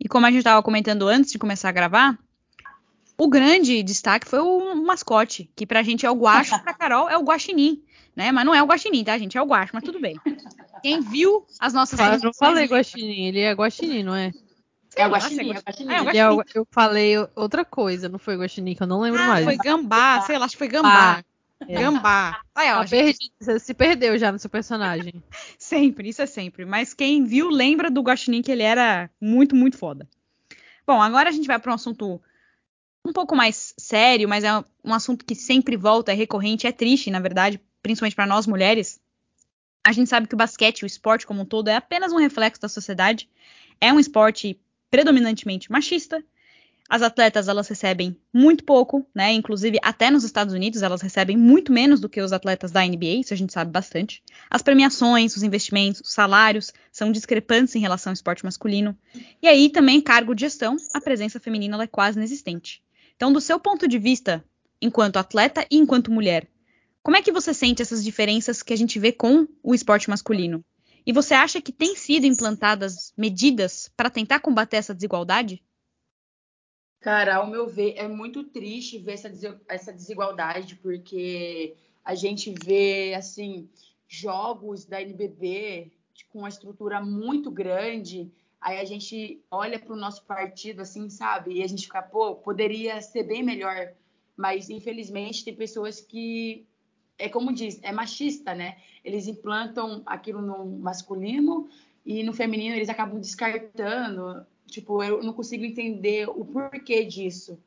E 0.00 0.08
como 0.08 0.24
a 0.24 0.30
gente 0.30 0.38
estava 0.38 0.62
comentando 0.62 1.06
antes 1.06 1.30
de 1.30 1.38
começar 1.38 1.68
a 1.68 1.72
gravar, 1.72 2.18
o 3.18 3.28
grande 3.28 3.82
destaque 3.82 4.26
foi 4.26 4.40
o 4.40 4.74
mascote, 4.74 5.50
que 5.54 5.66
pra 5.66 5.82
gente 5.82 6.06
é 6.06 6.10
o 6.10 6.14
guacho, 6.14 6.58
pra 6.62 6.72
Carol 6.72 7.10
é 7.10 7.18
o 7.18 7.22
guaxinim, 7.22 7.82
né? 8.16 8.32
Mas 8.32 8.46
não 8.46 8.54
é 8.54 8.62
o 8.62 8.66
guaxinim, 8.66 9.04
tá, 9.04 9.18
gente? 9.18 9.36
É 9.36 9.42
o 9.42 9.46
guacho, 9.46 9.72
mas 9.74 9.84
tudo 9.84 10.00
bem. 10.00 10.18
Quem 10.82 11.02
viu 11.02 11.44
as 11.58 11.74
nossas... 11.74 12.00
Eu 12.00 12.18
não 12.20 12.32
falei 12.32 12.66
guaxinim, 12.66 13.26
ele 13.26 13.40
é 13.40 13.52
guaxinim, 13.52 14.02
não 14.02 14.14
é? 14.14 14.32
É 14.96 15.06
o 15.06 15.10
guaxinim, 15.10 15.52
é 15.52 15.58
o 15.58 15.62
guaxinim. 15.62 15.92
É, 15.92 16.00
o 16.00 16.04
guaxinim. 16.04 16.42
Eu, 16.54 16.66
falei 16.70 17.14
outra 17.36 17.62
coisa, 17.62 18.08
não 18.08 18.18
foi 18.18 18.36
guaxinim, 18.36 18.74
que 18.74 18.82
eu 18.82 18.86
não 18.86 19.00
lembro 19.00 19.20
ah, 19.20 19.26
mais. 19.26 19.44
foi 19.44 19.56
gambá, 19.56 20.22
sei 20.22 20.38
lá, 20.38 20.46
acho 20.46 20.54
que 20.54 20.58
foi 20.58 20.68
gambá. 20.68 21.18
Ah. 21.18 21.24
É. 21.68 21.80
Gambá. 21.80 22.40
Aí, 22.54 22.72
ó, 22.72 22.84
gente... 22.84 23.32
Você 23.38 23.58
se 23.58 23.74
perdeu 23.74 24.18
já 24.18 24.32
no 24.32 24.38
seu 24.38 24.50
personagem. 24.50 25.22
sempre, 25.58 26.08
isso 26.08 26.22
é 26.22 26.26
sempre. 26.26 26.64
Mas 26.64 26.94
quem 26.94 27.24
viu 27.24 27.48
lembra 27.48 27.90
do 27.90 28.02
Guaxinim 28.02 28.42
que 28.42 28.50
ele 28.50 28.62
era 28.62 29.10
muito, 29.20 29.54
muito 29.54 29.76
foda. 29.76 30.08
Bom, 30.86 31.00
agora 31.00 31.28
a 31.28 31.32
gente 31.32 31.46
vai 31.46 31.58
para 31.58 31.70
um 31.70 31.74
assunto 31.74 32.20
um 33.04 33.12
pouco 33.12 33.34
mais 33.34 33.74
sério, 33.78 34.28
mas 34.28 34.44
é 34.44 34.64
um 34.84 34.92
assunto 34.92 35.24
que 35.24 35.34
sempre 35.34 35.76
volta, 35.76 36.12
é 36.12 36.14
recorrente, 36.14 36.66
é 36.66 36.72
triste, 36.72 37.10
na 37.10 37.20
verdade, 37.20 37.60
principalmente 37.82 38.16
para 38.16 38.26
nós 38.26 38.46
mulheres. 38.46 39.00
A 39.82 39.92
gente 39.92 40.08
sabe 40.08 40.28
que 40.28 40.34
o 40.34 40.38
basquete, 40.38 40.82
o 40.82 40.86
esporte 40.86 41.26
como 41.26 41.42
um 41.42 41.46
todo, 41.46 41.68
é 41.68 41.76
apenas 41.76 42.12
um 42.12 42.18
reflexo 42.18 42.60
da 42.60 42.68
sociedade. 42.68 43.28
É 43.80 43.92
um 43.92 43.98
esporte 44.00 44.60
predominantemente 44.90 45.70
machista, 45.70 46.22
as 46.90 47.02
atletas 47.02 47.46
elas 47.46 47.68
recebem 47.68 48.16
muito 48.34 48.64
pouco, 48.64 49.06
né? 49.14 49.32
Inclusive 49.32 49.78
até 49.80 50.10
nos 50.10 50.24
Estados 50.24 50.52
Unidos 50.52 50.82
elas 50.82 51.00
recebem 51.00 51.36
muito 51.36 51.72
menos 51.72 52.00
do 52.00 52.08
que 52.08 52.20
os 52.20 52.32
atletas 52.32 52.72
da 52.72 52.84
NBA, 52.84 53.20
isso 53.20 53.32
a 53.32 53.36
gente 53.36 53.52
sabe 53.52 53.70
bastante. 53.70 54.20
As 54.50 54.60
premiações, 54.60 55.36
os 55.36 55.44
investimentos, 55.44 56.00
os 56.00 56.12
salários 56.12 56.72
são 56.90 57.12
discrepantes 57.12 57.76
em 57.76 57.78
relação 57.78 58.10
ao 58.10 58.14
esporte 58.14 58.44
masculino. 58.44 58.98
E 59.40 59.46
aí 59.46 59.70
também 59.70 60.00
cargo 60.00 60.34
de 60.34 60.40
gestão, 60.40 60.76
a 60.92 61.00
presença 61.00 61.38
feminina 61.38 61.80
é 61.80 61.86
quase 61.86 62.18
inexistente. 62.18 62.82
Então, 63.14 63.32
do 63.32 63.40
seu 63.40 63.60
ponto 63.60 63.86
de 63.86 63.98
vista, 63.98 64.44
enquanto 64.82 65.18
atleta 65.18 65.64
e 65.70 65.76
enquanto 65.76 66.10
mulher, 66.10 66.48
como 67.04 67.16
é 67.16 67.22
que 67.22 67.30
você 67.30 67.54
sente 67.54 67.80
essas 67.80 68.02
diferenças 68.02 68.64
que 68.64 68.72
a 68.72 68.76
gente 68.76 68.98
vê 68.98 69.12
com 69.12 69.46
o 69.62 69.76
esporte 69.76 70.10
masculino? 70.10 70.64
E 71.06 71.12
você 71.12 71.34
acha 71.34 71.60
que 71.60 71.70
tem 71.70 71.94
sido 71.94 72.26
implantadas 72.26 73.12
medidas 73.16 73.88
para 73.96 74.10
tentar 74.10 74.40
combater 74.40 74.78
essa 74.78 74.94
desigualdade? 74.94 75.62
Cara, 77.00 77.36
ao 77.36 77.46
meu 77.46 77.66
ver, 77.66 77.94
é 77.96 78.06
muito 78.06 78.44
triste 78.44 78.98
ver 78.98 79.14
essa, 79.66 79.92
desigualdade, 79.92 80.76
porque 80.76 81.74
a 82.04 82.14
gente 82.14 82.54
vê, 82.62 83.14
assim, 83.14 83.68
jogos 84.06 84.84
da 84.84 85.00
NBB 85.00 85.90
com 86.30 86.40
uma 86.40 86.48
estrutura 86.48 87.00
muito 87.00 87.50
grande, 87.50 88.30
aí 88.60 88.78
a 88.78 88.84
gente 88.84 89.42
olha 89.50 89.78
para 89.78 89.92
o 89.92 89.96
nosso 89.96 90.24
partido, 90.24 90.80
assim, 90.82 91.08
sabe? 91.08 91.54
E 91.54 91.62
a 91.62 91.66
gente 91.66 91.84
fica, 91.84 92.02
pô, 92.02 92.36
poderia 92.36 93.00
ser 93.00 93.24
bem 93.24 93.42
melhor, 93.42 93.92
mas 94.36 94.70
infelizmente 94.70 95.44
tem 95.44 95.54
pessoas 95.54 96.00
que, 96.00 96.66
é 97.18 97.28
como 97.28 97.52
diz, 97.52 97.80
é 97.82 97.92
machista, 97.92 98.54
né? 98.54 98.76
Eles 99.04 99.26
implantam 99.26 100.02
aquilo 100.06 100.40
no 100.40 100.64
masculino 100.78 101.68
e 102.04 102.22
no 102.22 102.32
feminino 102.32 102.76
eles 102.76 102.88
acabam 102.88 103.20
descartando. 103.20 104.46
Tipo, 104.70 105.02
eu 105.02 105.22
não 105.22 105.32
consigo 105.32 105.64
entender 105.64 106.28
o 106.28 106.44
porquê 106.44 107.04
disso. 107.04 107.58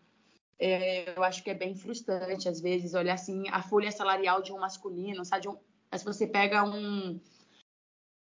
É, 0.57 1.17
eu 1.17 1.23
acho 1.23 1.43
que 1.43 1.49
é 1.49 1.53
bem 1.53 1.75
frustrante, 1.75 2.47
às 2.47 2.61
vezes, 2.61 2.93
olhar 2.93 3.15
assim 3.15 3.49
a 3.49 3.61
folha 3.61 3.91
salarial 3.91 4.41
de 4.41 4.53
um 4.53 4.59
masculino, 4.59 5.25
sabe? 5.25 5.49
Um, 5.49 5.57
se 5.97 6.05
você 6.05 6.25
pega 6.25 6.63
um, 6.63 7.19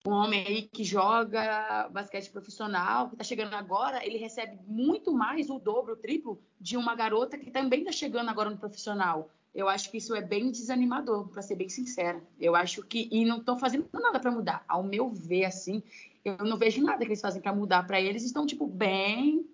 um 0.08 0.12
homem 0.12 0.46
aí 0.46 0.62
que 0.64 0.84
joga 0.84 1.88
basquete 1.90 2.32
profissional, 2.32 3.08
que 3.08 3.16
está 3.16 3.24
chegando 3.24 3.54
agora, 3.54 4.06
ele 4.06 4.18
recebe 4.18 4.58
muito 4.66 5.14
mais, 5.14 5.50
o 5.50 5.60
dobro, 5.60 5.94
o 5.94 5.98
triplo, 5.98 6.42
de 6.60 6.76
uma 6.76 6.96
garota 6.96 7.38
que 7.38 7.52
também 7.52 7.82
está 7.82 7.92
chegando 7.92 8.30
agora 8.30 8.50
no 8.50 8.58
profissional. 8.58 9.30
Eu 9.54 9.68
acho 9.68 9.92
que 9.92 9.98
isso 9.98 10.16
é 10.16 10.22
bem 10.22 10.50
desanimador, 10.50 11.28
para 11.28 11.42
ser 11.42 11.56
bem 11.56 11.68
sincera. 11.68 12.22
Eu 12.40 12.56
acho 12.56 12.84
que. 12.84 13.10
E 13.12 13.26
não 13.26 13.40
estão 13.40 13.60
fazendo 13.60 13.88
nada 13.94 14.20
para 14.20 14.32
mudar. 14.32 14.64
Ao 14.68 14.82
meu 14.82 15.10
ver, 15.10 15.46
assim, 15.46 15.84
eu 16.24 16.38
não 16.38 16.58
vejo 16.58 16.82
nada 16.82 17.00
que 17.00 17.06
eles 17.06 17.22
fazem 17.22 17.42
para 17.42 17.54
mudar 17.54 17.86
para 17.86 18.00
eles. 18.00 18.24
Estão, 18.24 18.46
tipo, 18.46 18.66
bem. 18.66 19.46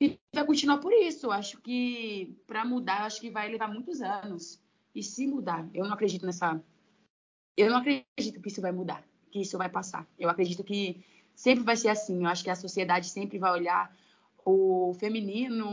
E 0.00 0.18
vai 0.34 0.44
continuar 0.44 0.78
por 0.78 0.92
isso. 0.92 1.26
Eu 1.26 1.32
acho 1.32 1.60
que 1.60 2.36
para 2.46 2.64
mudar, 2.64 3.04
acho 3.04 3.20
que 3.20 3.30
vai 3.30 3.48
levar 3.48 3.68
muitos 3.68 4.00
anos. 4.02 4.60
E 4.94 5.02
se 5.02 5.26
mudar, 5.26 5.68
eu 5.72 5.84
não 5.84 5.92
acredito 5.92 6.26
nessa. 6.26 6.60
Eu 7.56 7.70
não 7.70 7.78
acredito 7.78 8.40
que 8.40 8.48
isso 8.48 8.60
vai 8.60 8.72
mudar, 8.72 9.04
que 9.30 9.40
isso 9.40 9.56
vai 9.56 9.68
passar. 9.68 10.08
Eu 10.18 10.28
acredito 10.28 10.64
que 10.64 11.04
sempre 11.36 11.62
vai 11.62 11.76
ser 11.76 11.88
assim. 11.88 12.24
Eu 12.24 12.28
acho 12.28 12.42
que 12.42 12.50
a 12.50 12.56
sociedade 12.56 13.08
sempre 13.08 13.38
vai 13.38 13.52
olhar 13.52 13.94
o 14.44 14.94
feminino 14.98 15.64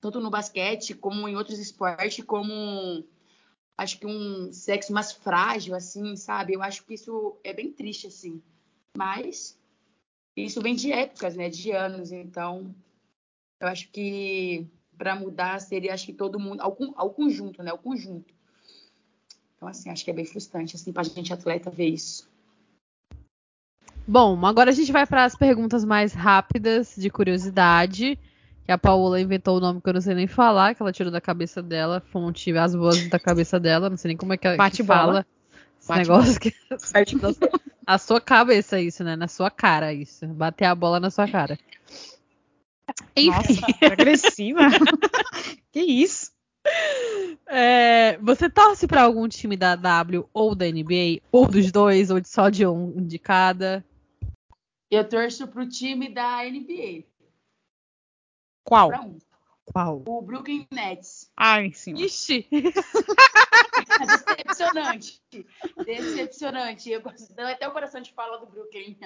tanto 0.00 0.20
no 0.20 0.30
basquete 0.30 0.94
como 0.94 1.28
em 1.28 1.36
outros 1.36 1.58
esportes, 1.58 2.24
como 2.24 3.04
acho 3.76 3.98
que 3.98 4.06
um 4.06 4.52
sexo 4.52 4.92
mais 4.92 5.12
frágil, 5.12 5.74
assim, 5.74 6.16
sabe? 6.16 6.54
Eu 6.54 6.62
acho 6.62 6.84
que 6.84 6.94
isso 6.94 7.36
é 7.44 7.52
bem 7.52 7.72
triste, 7.72 8.06
assim. 8.06 8.42
Mas 8.96 9.58
isso 10.36 10.60
vem 10.60 10.74
de 10.74 10.92
épocas, 10.92 11.36
né? 11.36 11.48
De 11.48 11.70
anos, 11.70 12.12
então 12.12 12.74
eu 13.60 13.68
acho 13.68 13.90
que 13.90 14.66
para 14.96 15.14
mudar 15.14 15.60
seria, 15.60 15.94
acho 15.94 16.06
que 16.06 16.12
todo 16.12 16.38
mundo, 16.38 16.60
ao, 16.60 16.76
ao 16.94 17.10
conjunto, 17.10 17.62
né? 17.62 17.72
O 17.72 17.78
conjunto. 17.78 18.34
Então, 19.56 19.68
assim, 19.68 19.90
acho 19.90 20.04
que 20.04 20.10
é 20.10 20.14
bem 20.14 20.24
frustrante, 20.24 20.76
assim, 20.76 20.92
para 20.92 21.02
a 21.02 21.04
gente 21.04 21.32
atleta 21.32 21.70
ver 21.70 21.88
isso. 21.88 22.28
Bom, 24.06 24.44
agora 24.44 24.70
a 24.70 24.74
gente 24.74 24.90
vai 24.90 25.06
para 25.06 25.24
as 25.24 25.36
perguntas 25.36 25.84
mais 25.84 26.12
rápidas 26.12 26.96
de 26.96 27.08
curiosidade 27.10 28.18
que 28.70 28.74
a 28.74 28.78
Paola 28.78 29.20
inventou 29.20 29.56
o 29.56 29.60
nome 29.60 29.80
que 29.80 29.88
eu 29.88 29.94
não 29.94 30.00
sei 30.00 30.14
nem 30.14 30.28
falar, 30.28 30.76
que 30.76 30.80
ela 30.80 30.92
tirou 30.92 31.10
da 31.10 31.20
cabeça 31.20 31.60
dela, 31.60 32.00
fonte 32.00 32.56
as 32.56 32.72
vozes 32.72 33.10
da 33.10 33.18
cabeça 33.18 33.58
dela, 33.58 33.90
não 33.90 33.96
sei 33.96 34.10
nem 34.10 34.16
como 34.16 34.32
é 34.32 34.36
que, 34.36 34.56
Bate 34.56 34.76
que 34.76 34.84
fala. 34.84 35.26
Esse 35.76 35.88
Bate 35.88 36.00
negócio 36.02 36.38
bola. 36.38 37.34
que 37.34 37.60
a 37.84 37.98
sua 37.98 38.20
cabeça 38.20 38.80
isso, 38.80 39.02
né? 39.02 39.16
Na 39.16 39.26
sua 39.26 39.50
cara 39.50 39.92
isso, 39.92 40.24
bater 40.28 40.66
a 40.66 40.74
bola 40.76 41.00
na 41.00 41.10
sua 41.10 41.26
cara. 41.26 41.58
Enfim, 43.16 43.60
Nossa, 43.60 43.92
agressiva. 43.92 44.60
que 45.72 45.80
isso? 45.80 46.30
É, 47.48 48.18
você 48.18 48.48
torce 48.48 48.86
para 48.86 49.02
algum 49.02 49.26
time 49.26 49.56
da 49.56 49.74
W 49.74 50.28
ou 50.32 50.54
da 50.54 50.66
NBA? 50.66 51.22
Ou 51.32 51.48
dos 51.48 51.72
dois, 51.72 52.08
ou 52.08 52.24
só 52.24 52.48
de 52.48 52.64
um 52.64 53.04
de 53.04 53.18
cada? 53.18 53.84
Eu 54.88 55.08
torço 55.08 55.48
pro 55.48 55.68
time 55.68 56.08
da 56.08 56.44
NBA. 56.44 57.09
Qual? 58.70 58.88
Um. 59.04 59.18
Qual? 59.64 60.02
O 60.06 60.22
Brooklyn 60.22 60.64
Nets. 60.70 61.28
Ai, 61.36 61.72
sim. 61.72 61.94
Ixi! 61.94 62.46
Decepcionante. 64.00 65.20
Decepcionante. 65.84 66.90
Eu 66.90 67.00
gosto- 67.02 67.34
dá 67.34 67.50
até 67.50 67.66
o 67.68 67.72
coração 67.72 68.00
de 68.00 68.12
fala 68.12 68.38
do 68.38 68.46
Brooklyn. 68.46 68.96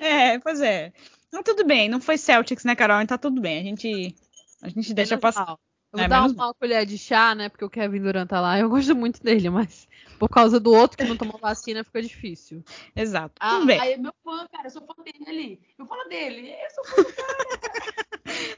É, 0.00 0.38
pois 0.38 0.60
é. 0.62 0.92
Não, 1.30 1.42
tudo 1.42 1.64
bem. 1.66 1.86
Não 1.88 2.00
foi 2.00 2.16
Celtics, 2.16 2.64
né, 2.64 2.74
Carol? 2.74 3.00
Então 3.02 3.16
tá 3.18 3.20
tudo 3.28 3.40
bem. 3.42 3.60
A 3.60 3.62
gente, 3.64 4.16
a 4.62 4.68
gente 4.70 4.94
deixa 4.94 5.16
Menos 5.16 5.22
passar. 5.22 5.46
mal. 5.46 5.60
Eu 5.92 5.98
É, 5.98 6.02
vou 6.02 6.08
dar 6.08 6.20
menos 6.22 6.32
uma 6.36 6.54
colher 6.54 6.86
de 6.86 6.96
chá, 6.96 7.34
né? 7.34 7.48
Porque 7.50 7.64
o 7.64 7.70
Kevin 7.70 8.00
Durant 8.02 8.28
tá 8.28 8.40
lá. 8.40 8.58
Eu 8.58 8.70
gosto 8.70 8.94
muito 8.96 9.22
dele, 9.22 9.50
mas 9.50 9.86
por 10.18 10.28
causa 10.30 10.58
do 10.58 10.72
outro 10.72 10.96
que 10.96 11.04
não 11.04 11.16
tomou 11.16 11.38
vacina 11.38 11.84
fica 11.84 12.00
difícil. 12.00 12.64
Exato. 12.96 13.34
Ah, 13.40 13.54
tudo 13.56 13.66
bem. 13.66 13.80
aí 13.80 13.92
é 13.92 13.96
meu 13.98 14.12
fã, 14.24 14.46
cara. 14.50 14.66
Eu 14.66 14.70
sou 14.70 14.82
fã 14.86 14.94
dele. 15.02 15.60
Eu 15.78 15.86
falo 15.86 16.04
dele. 16.08 16.52
Eu 16.52 16.70
sou 16.70 16.84
fã 16.84 17.02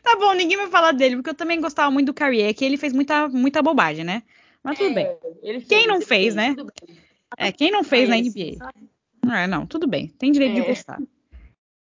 Tá 0.03 0.17
bom, 0.17 0.33
ninguém 0.35 0.57
vai 0.57 0.67
falar 0.69 0.93
dele, 0.93 1.17
porque 1.17 1.31
eu 1.31 1.35
também 1.35 1.61
gostava 1.61 1.91
muito 1.91 2.07
do 2.07 2.15
Kyrie. 2.15 2.43
É 2.43 2.53
que 2.53 2.65
ele 2.65 2.77
fez 2.77 2.93
muita, 2.93 3.29
muita 3.29 3.63
bobagem, 3.63 4.05
né? 4.05 4.23
Mas 4.63 4.79
tudo 4.79 4.95
bem. 4.95 5.05
É, 5.05 5.19
ele 5.43 5.61
Quem 5.61 5.87
não 5.87 5.97
ele 5.97 6.05
fez, 6.05 6.35
né? 6.35 6.55
bem. 6.55 6.99
É, 7.37 7.53
quem 7.53 7.71
não 7.71 7.83
fez 7.85 8.09
na 8.09 8.17
É, 8.17 8.21
NBA? 8.21 8.57
sabe? 8.59 8.91
É, 9.31 9.47
não, 9.47 9.67
tudo 9.67 9.87
bem. 9.87 10.09
Tem 10.09 10.33
direito 10.33 10.55
de 10.55 10.61
É. 10.61 10.65
gostar. 10.65 11.01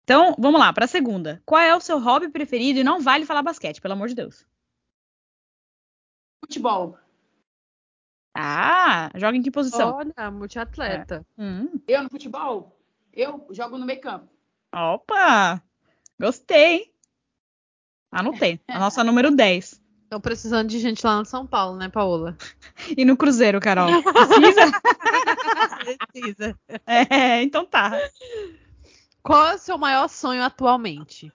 Então, 0.05 0.35
vamos 0.39 0.61
lá, 0.61 0.73
pra 0.73 0.87
segunda. 0.87 1.43
Qual 1.45 1.61
é 1.61 1.75
o 1.75 1.81
seu 1.81 1.99
hobby 1.99 2.29
preferido? 2.29 2.79
E 2.79 2.85
não 2.85 3.01
vale 3.01 3.27
falar 3.27 3.43
basquete, 3.43 3.81
pelo 3.81 3.95
amor 3.95 4.09
de 4.09 4.15
Deus. 4.15 4.47
Futebol. 6.45 6.99
Ah, 8.35 9.11
joga 9.17 9.37
em 9.37 9.43
que 9.43 9.51
posição? 9.51 9.97
Olha, 9.97 10.31
multiatleta. 10.31 11.27
Hum, 11.39 11.81
Eu 11.89 12.03
no 12.03 12.11
futebol, 12.11 12.79
eu 13.13 13.47
jogo 13.51 13.79
no 13.79 13.87
meio 13.87 14.01
campo. 14.01 14.29
opa! 14.73 15.63
Gostei, 16.21 16.65
hein? 16.75 16.93
Anotei. 18.11 18.61
A 18.69 18.79
nossa 18.79 19.03
número 19.05 19.31
10. 19.31 19.81
Estão 20.05 20.21
precisando 20.21 20.69
de 20.69 20.79
gente 20.79 21.05
lá 21.05 21.19
no 21.19 21.25
São 21.25 21.47
Paulo, 21.47 21.77
né, 21.77 21.89
Paola? 21.89 22.37
E 22.97 23.05
no 23.05 23.17
Cruzeiro, 23.17 23.61
Carol? 23.61 23.89
Precisa? 24.13 24.73
Precisa. 26.13 26.59
É, 26.87 27.43
então 27.43 27.67
tá. 27.67 27.91
Qual 29.23 29.49
é 29.49 29.55
o 29.55 29.59
seu 29.59 29.77
maior 29.77 30.09
sonho 30.09 30.43
atualmente? 30.43 31.33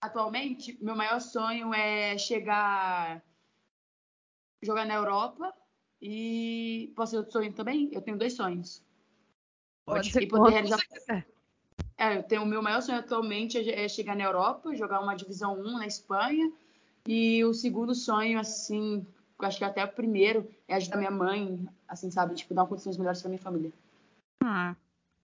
Atualmente, 0.00 0.76
meu 0.82 0.96
maior 0.96 1.20
sonho 1.20 1.72
é 1.74 2.16
chegar 2.18 3.22
jogar 4.62 4.86
na 4.86 4.94
Europa 4.94 5.52
e 6.00 6.92
posso 6.96 7.12
ter 7.12 7.18
outro 7.18 7.32
sonho 7.32 7.52
também? 7.52 7.90
Eu 7.92 8.00
tenho 8.00 8.16
dois 8.16 8.32
sonhos. 8.34 8.82
Pode 9.84 10.08
E 10.08 10.12
ser 10.12 10.26
poder 10.26 10.40
quanto 10.40 10.52
realizar- 10.52 10.78
você 10.78 10.86
quiser. 10.86 11.26
É, 11.96 12.16
eu 12.16 12.22
tenho 12.22 12.42
o 12.42 12.46
meu 12.46 12.62
maior 12.62 12.82
sonho 12.82 12.98
atualmente 12.98 13.58
é 13.58 13.84
é 13.84 13.88
chegar 13.88 14.16
na 14.16 14.24
Europa, 14.24 14.74
jogar 14.74 15.00
uma 15.00 15.14
divisão 15.14 15.58
1 15.60 15.78
na 15.78 15.86
Espanha. 15.86 16.50
E 17.06 17.44
o 17.44 17.52
segundo 17.52 17.94
sonho, 17.94 18.38
assim, 18.38 19.06
eu 19.40 19.46
acho 19.46 19.58
que 19.58 19.64
até 19.64 19.84
o 19.84 19.88
primeiro, 19.88 20.48
é 20.68 20.74
ajudar 20.76 20.96
minha 20.96 21.10
mãe, 21.10 21.64
assim, 21.88 22.10
sabe, 22.10 22.34
tipo, 22.34 22.54
dar 22.54 22.66
condições 22.66 22.96
melhores 22.96 23.20
pra 23.20 23.28
minha 23.28 23.40
família. 23.40 23.72
Ah, 24.42 24.74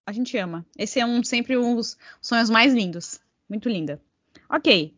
a 0.06 0.12
gente 0.12 0.36
ama. 0.36 0.66
Esse 0.76 0.98
é 1.00 1.06
um 1.06 1.22
sempre 1.22 1.56
um 1.56 1.76
dos 1.76 1.96
sonhos 2.20 2.50
mais 2.50 2.72
lindos. 2.72 3.20
Muito 3.48 3.68
linda. 3.68 4.00
Ok. 4.48 4.94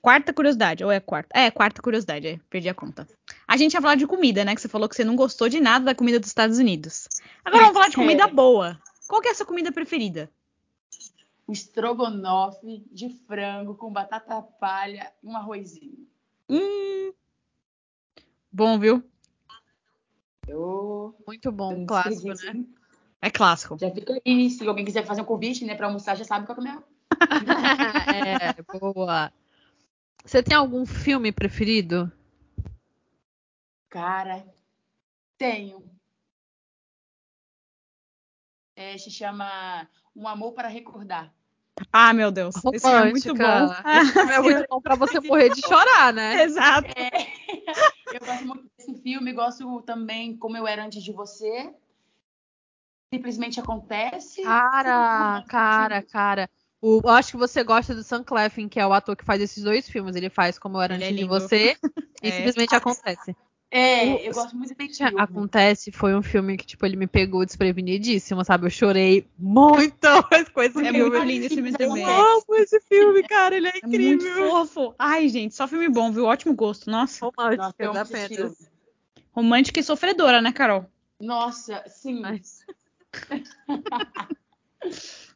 Quarta 0.00 0.32
curiosidade. 0.32 0.84
Ou 0.84 0.90
é 0.90 0.98
quarta? 0.98 1.28
É, 1.38 1.50
quarta 1.50 1.80
curiosidade. 1.80 2.26
é, 2.26 2.40
perdi 2.50 2.68
a 2.68 2.74
conta. 2.74 3.08
A 3.46 3.56
gente 3.56 3.74
ia 3.74 3.80
falar 3.80 3.94
de 3.94 4.06
comida, 4.06 4.44
né? 4.44 4.54
Que 4.54 4.60
você 4.60 4.68
falou 4.68 4.88
que 4.88 4.96
você 4.96 5.04
não 5.04 5.14
gostou 5.14 5.48
de 5.48 5.60
nada 5.60 5.84
da 5.84 5.94
comida 5.94 6.18
dos 6.18 6.28
Estados 6.28 6.58
Unidos. 6.58 7.08
Agora 7.44 7.62
vamos 7.64 7.74
falar 7.74 7.88
de 7.88 7.96
comida 7.96 8.26
boa. 8.26 8.80
Qual 9.06 9.20
que 9.20 9.28
é 9.28 9.30
a 9.30 9.34
sua 9.34 9.46
comida 9.46 9.70
preferida? 9.70 10.30
Um 11.48 11.52
estrogonofe 11.52 12.84
de 12.90 13.08
frango 13.26 13.74
com 13.74 13.92
batata 13.92 14.40
palha 14.40 15.12
e 15.22 15.28
um 15.28 15.36
arrozinho. 15.36 16.06
Hum. 16.48 17.12
Bom, 18.50 18.78
viu? 18.78 19.02
Eu... 20.46 21.16
Muito 21.26 21.50
bom, 21.50 21.72
eu 21.72 21.86
clássico, 21.86 22.28
né? 22.28 22.64
É 23.20 23.30
clássico. 23.30 23.78
Já 23.78 23.90
fica 23.90 24.20
aí. 24.26 24.50
Se 24.50 24.66
alguém 24.66 24.84
quiser 24.84 25.06
fazer 25.06 25.22
um 25.22 25.24
convite, 25.24 25.64
né, 25.64 25.74
pra 25.74 25.86
almoçar, 25.86 26.16
já 26.16 26.24
sabe 26.24 26.46
qual 26.46 26.58
que 26.58 26.66
é 26.66 26.70
minha. 26.70 26.84
é, 28.58 28.78
boa. 28.78 29.32
Você 30.24 30.42
tem 30.42 30.56
algum 30.56 30.84
filme 30.84 31.32
preferido? 31.32 32.10
Cara, 33.88 34.44
tenho. 35.36 35.91
É, 38.82 38.98
se 38.98 39.10
chama 39.10 39.88
Um 40.14 40.26
Amor 40.26 40.52
para 40.52 40.66
Recordar. 40.66 41.32
Ah, 41.92 42.12
meu 42.12 42.32
Deus. 42.32 42.56
Esse 42.72 42.80
filme 42.80 43.08
é 43.08 43.10
muito 43.10 43.34
bom. 43.34 43.44
Romântica. 43.44 44.00
Esse 44.00 44.12
filme 44.12 44.32
é 44.32 44.40
muito 44.40 44.66
bom 44.68 44.80
pra 44.80 44.96
você 44.96 45.20
morrer 45.22 45.50
de 45.50 45.60
chorar, 45.60 46.12
né? 46.12 46.42
Exato. 46.42 46.88
Eu 48.12 48.20
gosto 48.20 48.46
muito 48.46 48.70
desse 48.76 49.00
filme, 49.02 49.32
gosto 49.32 49.80
também 49.82 50.36
Como 50.36 50.56
Eu 50.56 50.66
Era 50.66 50.84
Antes 50.84 51.02
de 51.02 51.12
Você. 51.12 51.72
Simplesmente 53.14 53.60
Acontece. 53.60 54.42
Cara, 54.42 55.44
cara, 55.48 56.02
cara. 56.02 56.50
O, 56.80 57.00
eu 57.04 57.10
acho 57.10 57.30
que 57.30 57.36
você 57.36 57.62
gosta 57.62 57.94
do 57.94 58.02
Sam 58.02 58.24
Clefin, 58.24 58.68
que 58.68 58.80
é 58.80 58.86
o 58.86 58.92
ator 58.92 59.16
que 59.16 59.24
faz 59.24 59.40
esses 59.40 59.62
dois 59.62 59.88
filmes. 59.88 60.16
Ele 60.16 60.28
faz 60.28 60.58
Como 60.58 60.76
Eu 60.76 60.82
Era 60.82 60.94
é 60.94 60.96
Antes 60.96 61.08
de 61.08 61.14
lindo. 61.14 61.28
Você 61.28 61.76
e 62.22 62.28
É. 62.28 62.32
Simplesmente 62.32 62.74
Acontece. 62.74 63.36
É, 63.74 64.28
eu 64.28 64.34
gosto 64.34 64.54
muito 64.54 64.74
desse 64.74 64.98
filme. 64.98 65.18
Acontece 65.18 65.90
foi 65.90 66.14
um 66.14 66.20
filme 66.22 66.58
que, 66.58 66.66
tipo, 66.66 66.84
ele 66.84 66.94
me 66.94 67.06
pegou 67.06 67.42
desprevenidíssimo, 67.46 68.44
sabe? 68.44 68.66
Eu 68.66 68.70
chorei 68.70 69.26
muito 69.38 69.96
as 70.30 70.46
coisas 70.50 70.76
É 70.76 70.92
que 70.92 70.98
muito 70.98 71.14
eu 71.16 71.24
lindo 71.24 71.46
esse 71.46 71.54
filme 71.54 71.70
Eu 71.70 71.78
também. 71.78 72.04
Eu 72.04 72.10
amo 72.10 72.44
esse 72.56 72.78
filme, 72.82 73.22
cara. 73.22 73.56
Ele 73.56 73.68
é 73.68 73.78
É 73.82 73.86
muito 73.86 74.04
incrível. 74.26 74.50
fofo. 74.50 74.94
Ai, 74.98 75.26
gente, 75.30 75.54
só 75.54 75.66
filme 75.66 75.88
bom, 75.88 76.12
viu? 76.12 76.26
Ótimo 76.26 76.54
gosto. 76.54 76.90
Nossa. 76.90 77.24
Nossa, 77.24 77.40
Romântica, 77.40 77.74
eu 77.82 77.90
amo 77.92 78.00
esse 78.02 78.12
apenas. 78.14 78.36
filme. 78.36 78.56
Romântica 79.32 79.80
e 79.80 79.82
sofredora, 79.82 80.42
né, 80.42 80.52
Carol? 80.52 80.84
Nossa, 81.18 81.82
sim. 81.88 82.20
Mas- 82.20 82.66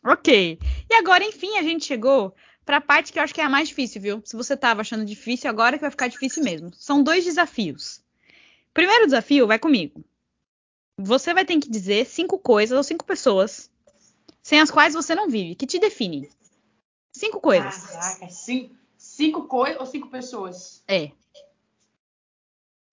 Ok. 0.05 0.59
E 0.91 0.95
agora, 0.95 1.25
enfim, 1.25 1.57
a 1.57 1.63
gente 1.63 1.85
chegou 1.87 2.35
pra 2.65 2.81
parte 2.81 3.13
que 3.13 3.19
eu 3.19 3.23
acho 3.23 3.35
que 3.35 3.41
é 3.41 3.45
a 3.45 3.49
mais 3.49 3.69
difícil, 3.69 4.01
viu? 4.01 4.21
Se 4.25 4.37
você 4.37 4.57
tava 4.57 4.83
achando 4.83 5.05
difícil, 5.05 5.49
agora 5.49 5.77
que 5.77 5.83
vai 5.83 5.91
ficar 5.91 6.09
difícil 6.09 6.43
mesmo. 6.45 6.71
São 6.75 7.03
dois 7.03 7.25
desafios. 7.25 8.05
Primeiro 8.77 9.07
desafio 9.07 9.47
vai 9.47 9.59
comigo. 9.59 10.05
Você 10.99 11.33
vai 11.33 11.47
ter 11.47 11.59
que 11.59 11.71
dizer 11.71 12.05
cinco 12.05 12.39
coisas 12.39 12.77
ou 12.77 12.85
cinco 12.85 13.07
pessoas 13.07 13.71
sem 14.43 14.61
as 14.61 14.71
quais 14.71 14.93
você 14.93 15.15
não 15.15 15.31
vive, 15.31 15.55
que 15.55 15.67
te 15.67 15.79
definem. 15.79 16.29
Cinco 17.11 17.41
coisas. 17.41 17.75
Caraca, 17.87 18.29
cinco, 18.29 18.75
cinco 18.99 19.49
coisas 19.49 19.81
ou 19.81 19.87
cinco 19.87 20.11
pessoas? 20.11 20.85
É. 20.87 21.11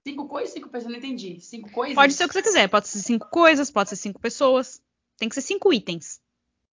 Cinco 0.07 0.25
coisas, 0.29 0.53
cinco 0.53 0.69
pessoas, 0.69 0.91
não 0.93 0.99
entendi. 0.99 1.41
Cinco 1.41 1.69
coisas? 1.69 1.95
Pode 1.95 2.13
ser 2.13 2.23
o 2.23 2.27
que 2.29 2.33
você 2.33 2.41
quiser. 2.41 2.69
Pode 2.69 2.87
ser 2.87 2.99
cinco 2.99 3.27
coisas, 3.29 3.69
pode 3.69 3.89
ser 3.89 3.97
cinco 3.97 4.21
pessoas. 4.21 4.81
Tem 5.17 5.27
que 5.27 5.35
ser 5.35 5.41
cinco 5.41 5.73
itens. 5.73 6.21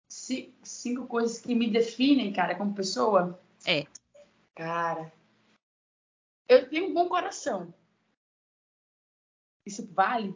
Ci- 0.08 0.54
Cinco 0.62 1.08
coisas 1.08 1.40
que 1.40 1.52
me 1.52 1.68
definem, 1.68 2.32
cara, 2.32 2.54
como 2.54 2.72
pessoa? 2.74 3.40
É. 3.66 3.86
Cara, 4.54 5.12
eu 6.48 6.68
tenho 6.70 6.86
um 6.90 6.94
bom 6.94 7.08
coração. 7.08 7.74
Isso 9.70 9.88
vale? 9.94 10.35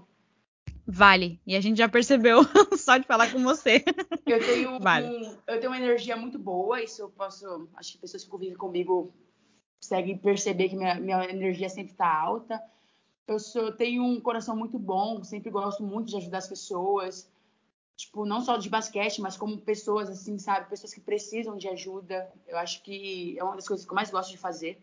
Vale. 0.87 1.41
E 1.45 1.57
a 1.57 1.61
gente 1.61 1.79
já 1.79 1.89
percebeu 1.89 2.39
só 2.79 2.97
de 2.99 3.05
falar 3.07 3.33
com 3.33 3.43
você. 3.43 3.85
Eu 4.25 4.39
tenho, 4.39 4.79
Vale. 4.79 5.07
um- 5.09 5.37
eu 5.49 5.59
tenho 5.59 5.73
uma 5.73 5.77
energia 5.79 6.17
muito 6.17 6.39
boa, 6.39 6.81
isso 6.81 7.03
eu 7.03 7.09
posso. 7.11 7.69
Acho 7.75 7.93
que 7.93 7.99
pessoas 7.99 8.23
que 8.23 8.31
convivem 8.31 8.57
comigo 8.57 9.13
conseguem 9.81 10.17
perceber 10.17 10.69
que 10.69 10.77
minha, 10.77 10.95
minha 11.01 11.25
energia 11.29 11.69
sempre 11.69 11.93
está 11.93 12.07
alta. 12.17 12.63
Eu 13.27 13.41
sou, 13.41 13.73
tenho 13.73 14.05
um 14.05 14.21
coração 14.21 14.55
muito 14.57 14.79
bom, 14.79 15.25
sempre 15.25 15.51
gosto 15.51 15.83
muito 15.83 16.11
de 16.11 16.17
ajudar 16.19 16.39
as 16.39 16.49
pessoas. 16.49 17.29
Tipo, 17.97 18.25
não 18.25 18.41
só 18.41 18.57
de 18.57 18.69
basquete, 18.69 19.21
mas 19.21 19.37
como 19.37 19.59
pessoas, 19.59 20.09
assim, 20.09 20.39
sabe? 20.39 20.69
Pessoas 20.71 20.95
que 20.95 21.01
precisam 21.01 21.57
de 21.57 21.67
ajuda. 21.69 22.31
Eu 22.47 22.57
acho 22.59 22.83
que 22.83 23.37
é 23.39 23.43
uma 23.43 23.57
das 23.57 23.67
coisas 23.67 23.85
que 23.85 23.91
eu 23.91 23.97
mais 23.97 24.11
gosto 24.11 24.31
de 24.31 24.39
fazer. 24.39 24.81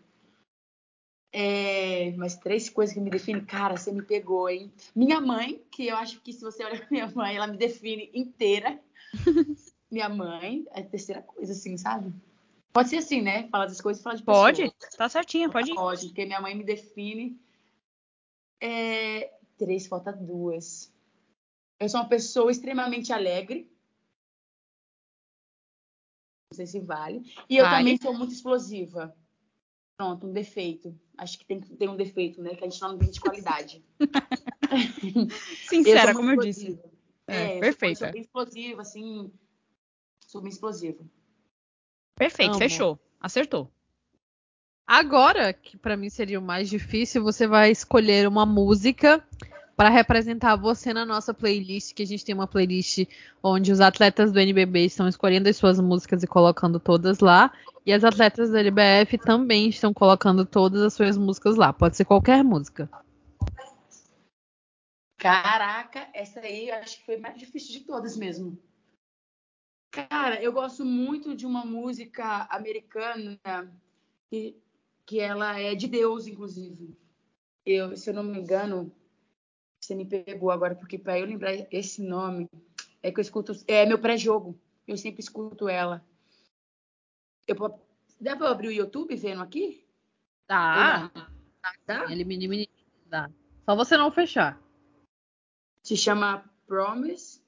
É, 1.33 2.11
mas 2.17 2.35
três 2.35 2.69
coisas 2.69 2.93
que 2.93 2.99
me 2.99 3.09
definem, 3.09 3.45
cara, 3.45 3.77
você 3.77 3.91
me 3.91 4.01
pegou, 4.01 4.49
hein? 4.49 4.71
Minha 4.93 5.21
mãe, 5.21 5.61
que 5.71 5.87
eu 5.87 5.95
acho 5.95 6.19
que 6.21 6.33
se 6.33 6.41
você 6.41 6.63
olhar 6.63 6.79
pra 6.79 6.87
minha 6.91 7.07
mãe, 7.09 7.35
ela 7.35 7.47
me 7.47 7.57
define 7.57 8.09
inteira. 8.13 8.79
minha 9.89 10.09
mãe, 10.09 10.65
é 10.71 10.81
a 10.81 10.85
terceira 10.85 11.21
coisa, 11.21 11.53
assim, 11.53 11.77
sabe? 11.77 12.13
Pode 12.73 12.89
ser 12.89 12.97
assim, 12.97 13.21
né? 13.21 13.47
Falar 13.49 13.65
das 13.65 13.81
coisas 13.81 13.99
e 13.99 14.03
falar 14.03 14.15
de 14.15 14.23
pessoas. 14.23 14.57
Pode? 14.57 14.75
Tá 14.97 15.09
certinha, 15.09 15.49
pode 15.49 15.71
ir. 15.71 15.75
Pode, 15.75 16.07
porque 16.07 16.25
minha 16.25 16.41
mãe 16.41 16.55
me 16.55 16.63
define. 16.63 17.39
É, 18.61 19.31
Três, 19.61 19.85
falta 19.85 20.11
duas. 20.11 20.91
Eu 21.79 21.87
sou 21.87 21.99
uma 21.99 22.09
pessoa 22.09 22.49
extremamente 22.49 23.13
alegre. 23.13 23.71
Não 26.51 26.55
sei 26.55 26.65
se 26.65 26.79
vale. 26.79 27.31
E 27.47 27.57
eu 27.57 27.65
Vale. 27.65 27.77
também 27.77 28.01
sou 28.01 28.11
muito 28.11 28.33
explosiva. 28.33 29.15
Pronto, 29.95 30.25
um 30.25 30.33
defeito. 30.33 30.99
Acho 31.21 31.37
que 31.37 31.45
tem 31.45 31.59
ter 31.61 31.87
um 31.87 31.95
defeito, 31.95 32.41
né? 32.41 32.55
Que 32.55 32.65
a 32.65 32.67
gente 32.67 32.81
não 32.81 32.97
vive 32.97 33.11
de 33.11 33.19
qualidade. 33.19 33.85
Sincera, 35.69 36.13
sou 36.13 36.19
como 36.19 36.31
eu 36.31 36.37
disse. 36.37 36.79
É, 37.27 37.35
É, 37.43 37.57
eu 37.57 37.59
perfeita. 37.59 38.05
sou 38.05 38.11
bem 38.11 38.21
explosiva, 38.23 38.81
assim. 38.81 39.31
sou 40.25 40.41
bem 40.41 40.49
explosiva. 40.51 41.05
Perfeito, 42.15 42.49
Amo. 42.53 42.57
fechou. 42.59 42.99
Acertou. 43.19 43.71
Agora, 44.87 45.53
que 45.53 45.77
pra 45.77 45.95
mim 45.95 46.09
seria 46.09 46.39
o 46.39 46.41
mais 46.41 46.67
difícil, 46.67 47.21
você 47.21 47.45
vai 47.45 47.69
escolher 47.69 48.27
uma 48.27 48.43
música 48.43 49.23
para 49.81 49.89
representar 49.89 50.55
você 50.57 50.93
na 50.93 51.03
nossa 51.03 51.33
playlist, 51.33 51.95
que 51.95 52.03
a 52.03 52.05
gente 52.05 52.23
tem 52.23 52.35
uma 52.35 52.45
playlist 52.45 53.07
onde 53.41 53.71
os 53.71 53.81
atletas 53.81 54.31
do 54.31 54.39
NBB 54.39 54.85
estão 54.85 55.07
escolhendo 55.07 55.49
as 55.49 55.57
suas 55.57 55.79
músicas 55.79 56.21
e 56.21 56.27
colocando 56.27 56.79
todas 56.79 57.17
lá, 57.17 57.51
e 57.83 57.91
as 57.91 58.03
atletas 58.03 58.51
do 58.51 58.57
LBF 58.57 59.17
também 59.17 59.69
estão 59.69 59.91
colocando 59.91 60.45
todas 60.45 60.83
as 60.83 60.93
suas 60.93 61.17
músicas 61.17 61.55
lá. 61.55 61.73
Pode 61.73 61.97
ser 61.97 62.05
qualquer 62.05 62.43
música. 62.43 62.87
Caraca, 65.17 66.07
essa 66.13 66.41
aí 66.41 66.69
eu 66.69 66.75
acho 66.75 66.99
que 66.99 67.05
foi 67.07 67.17
mais 67.17 67.35
difícil 67.35 67.79
de 67.79 67.79
todas 67.79 68.15
mesmo. 68.15 68.61
Cara, 69.89 70.39
eu 70.43 70.53
gosto 70.53 70.85
muito 70.85 71.35
de 71.35 71.47
uma 71.47 71.65
música 71.65 72.47
americana 72.51 73.39
que, 74.29 74.55
que 75.07 75.19
ela 75.19 75.59
é 75.59 75.73
de 75.73 75.87
Deus, 75.87 76.27
inclusive. 76.27 76.95
Eu, 77.65 77.97
se 77.97 78.11
eu 78.11 78.13
não 78.13 78.23
me 78.23 78.37
engano, 78.37 78.93
você 79.91 79.95
me 79.95 80.05
pegou 80.05 80.51
agora, 80.51 80.75
porque 80.75 80.97
para 80.97 81.19
eu 81.19 81.25
lembrar 81.25 81.53
esse 81.71 82.01
nome, 82.01 82.49
é 83.03 83.11
que 83.11 83.19
eu 83.19 83.21
escuto, 83.21 83.51
é 83.67 83.85
meu 83.85 83.99
pré-jogo. 83.99 84.57
Eu 84.87 84.97
sempre 84.97 85.21
escuto 85.21 85.67
ela. 85.67 86.03
Eu, 87.47 87.55
dá 88.19 88.35
para 88.35 88.49
abrir 88.49 88.69
o 88.69 88.71
YouTube 88.71 89.15
vendo 89.15 89.41
aqui? 89.41 89.85
Tá. 90.47 91.11
Dá? 91.85 92.11
Ele 92.11 92.23
mini, 92.23 92.47
mini, 92.47 92.69
dá. 93.05 93.29
Só 93.65 93.75
você 93.75 93.97
não 93.97 94.11
fechar. 94.11 94.61
Se 95.83 95.97
chama 95.97 96.49
Promise. 96.65 97.41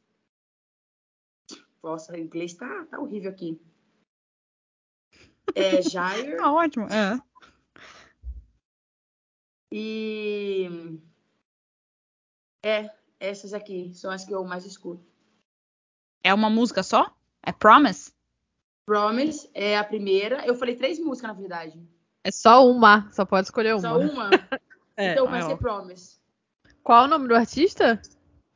Nossa, 1.82 2.13
o 2.13 2.17
inglês 2.17 2.53
tá, 2.53 2.86
tá 2.86 2.99
horrível 2.99 3.32
aqui. 3.32 3.60
É 5.56 5.82
Jair 5.82 6.38
Tá 6.38 6.51
ótimo. 6.51 6.88
É. 6.88 7.19
e. 9.71 11.12
É, 12.63 12.89
essas 13.19 13.54
aqui 13.54 13.93
são 13.93 14.10
as 14.10 14.23
que 14.23 14.34
eu 14.34 14.43
mais 14.45 14.65
escuto. 14.65 15.06
É 16.23 16.34
uma 16.34 16.49
música 16.49 16.82
só? 16.82 17.13
É 17.45 17.52
Promise? 17.52 18.13
Promise 18.86 19.49
é 19.54 19.78
a 19.78 19.84
primeira. 19.84 20.45
Eu 20.45 20.56
falei 20.56 20.76
três 20.76 20.97
músicas, 20.97 21.30
na 21.30 21.34
verdade. 21.34 21.82
É 22.23 22.32
só 22.32 22.65
uma, 22.65 23.12
só 23.12 23.26
pode 23.26 23.47
escolher 23.47 23.73
uma. 23.73 23.82
Só 23.82 23.99
uma? 23.99 24.30
É, 24.95 25.13
então 25.13 25.26
vai 25.26 25.39
é, 25.39 25.43
ser 25.43 25.54
ó. 25.54 25.58
Promise. 25.58 26.19
Qual 26.84 27.06
o 27.06 27.08
nome 27.08 27.28
do 27.28 27.36
artista? 27.36 27.99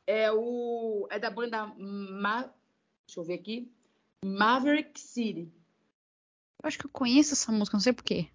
É 0.06 0.30
o. 0.30 1.08
É 1.10 1.18
da 1.18 1.30
banda. 1.30 1.66
Ma... 1.76 2.42
Deixa 3.08 3.18
eu 3.18 3.24
ver 3.24 3.34
aqui. 3.34 3.68
Maverick 4.24 5.00
City. 5.00 5.52
Eu 6.62 6.68
acho 6.68 6.78
que 6.78 6.86
eu 6.86 6.90
conheço 6.90 7.34
essa 7.34 7.50
música, 7.50 7.76
não 7.76 7.80
sei 7.80 7.92
porquê. 7.92 8.28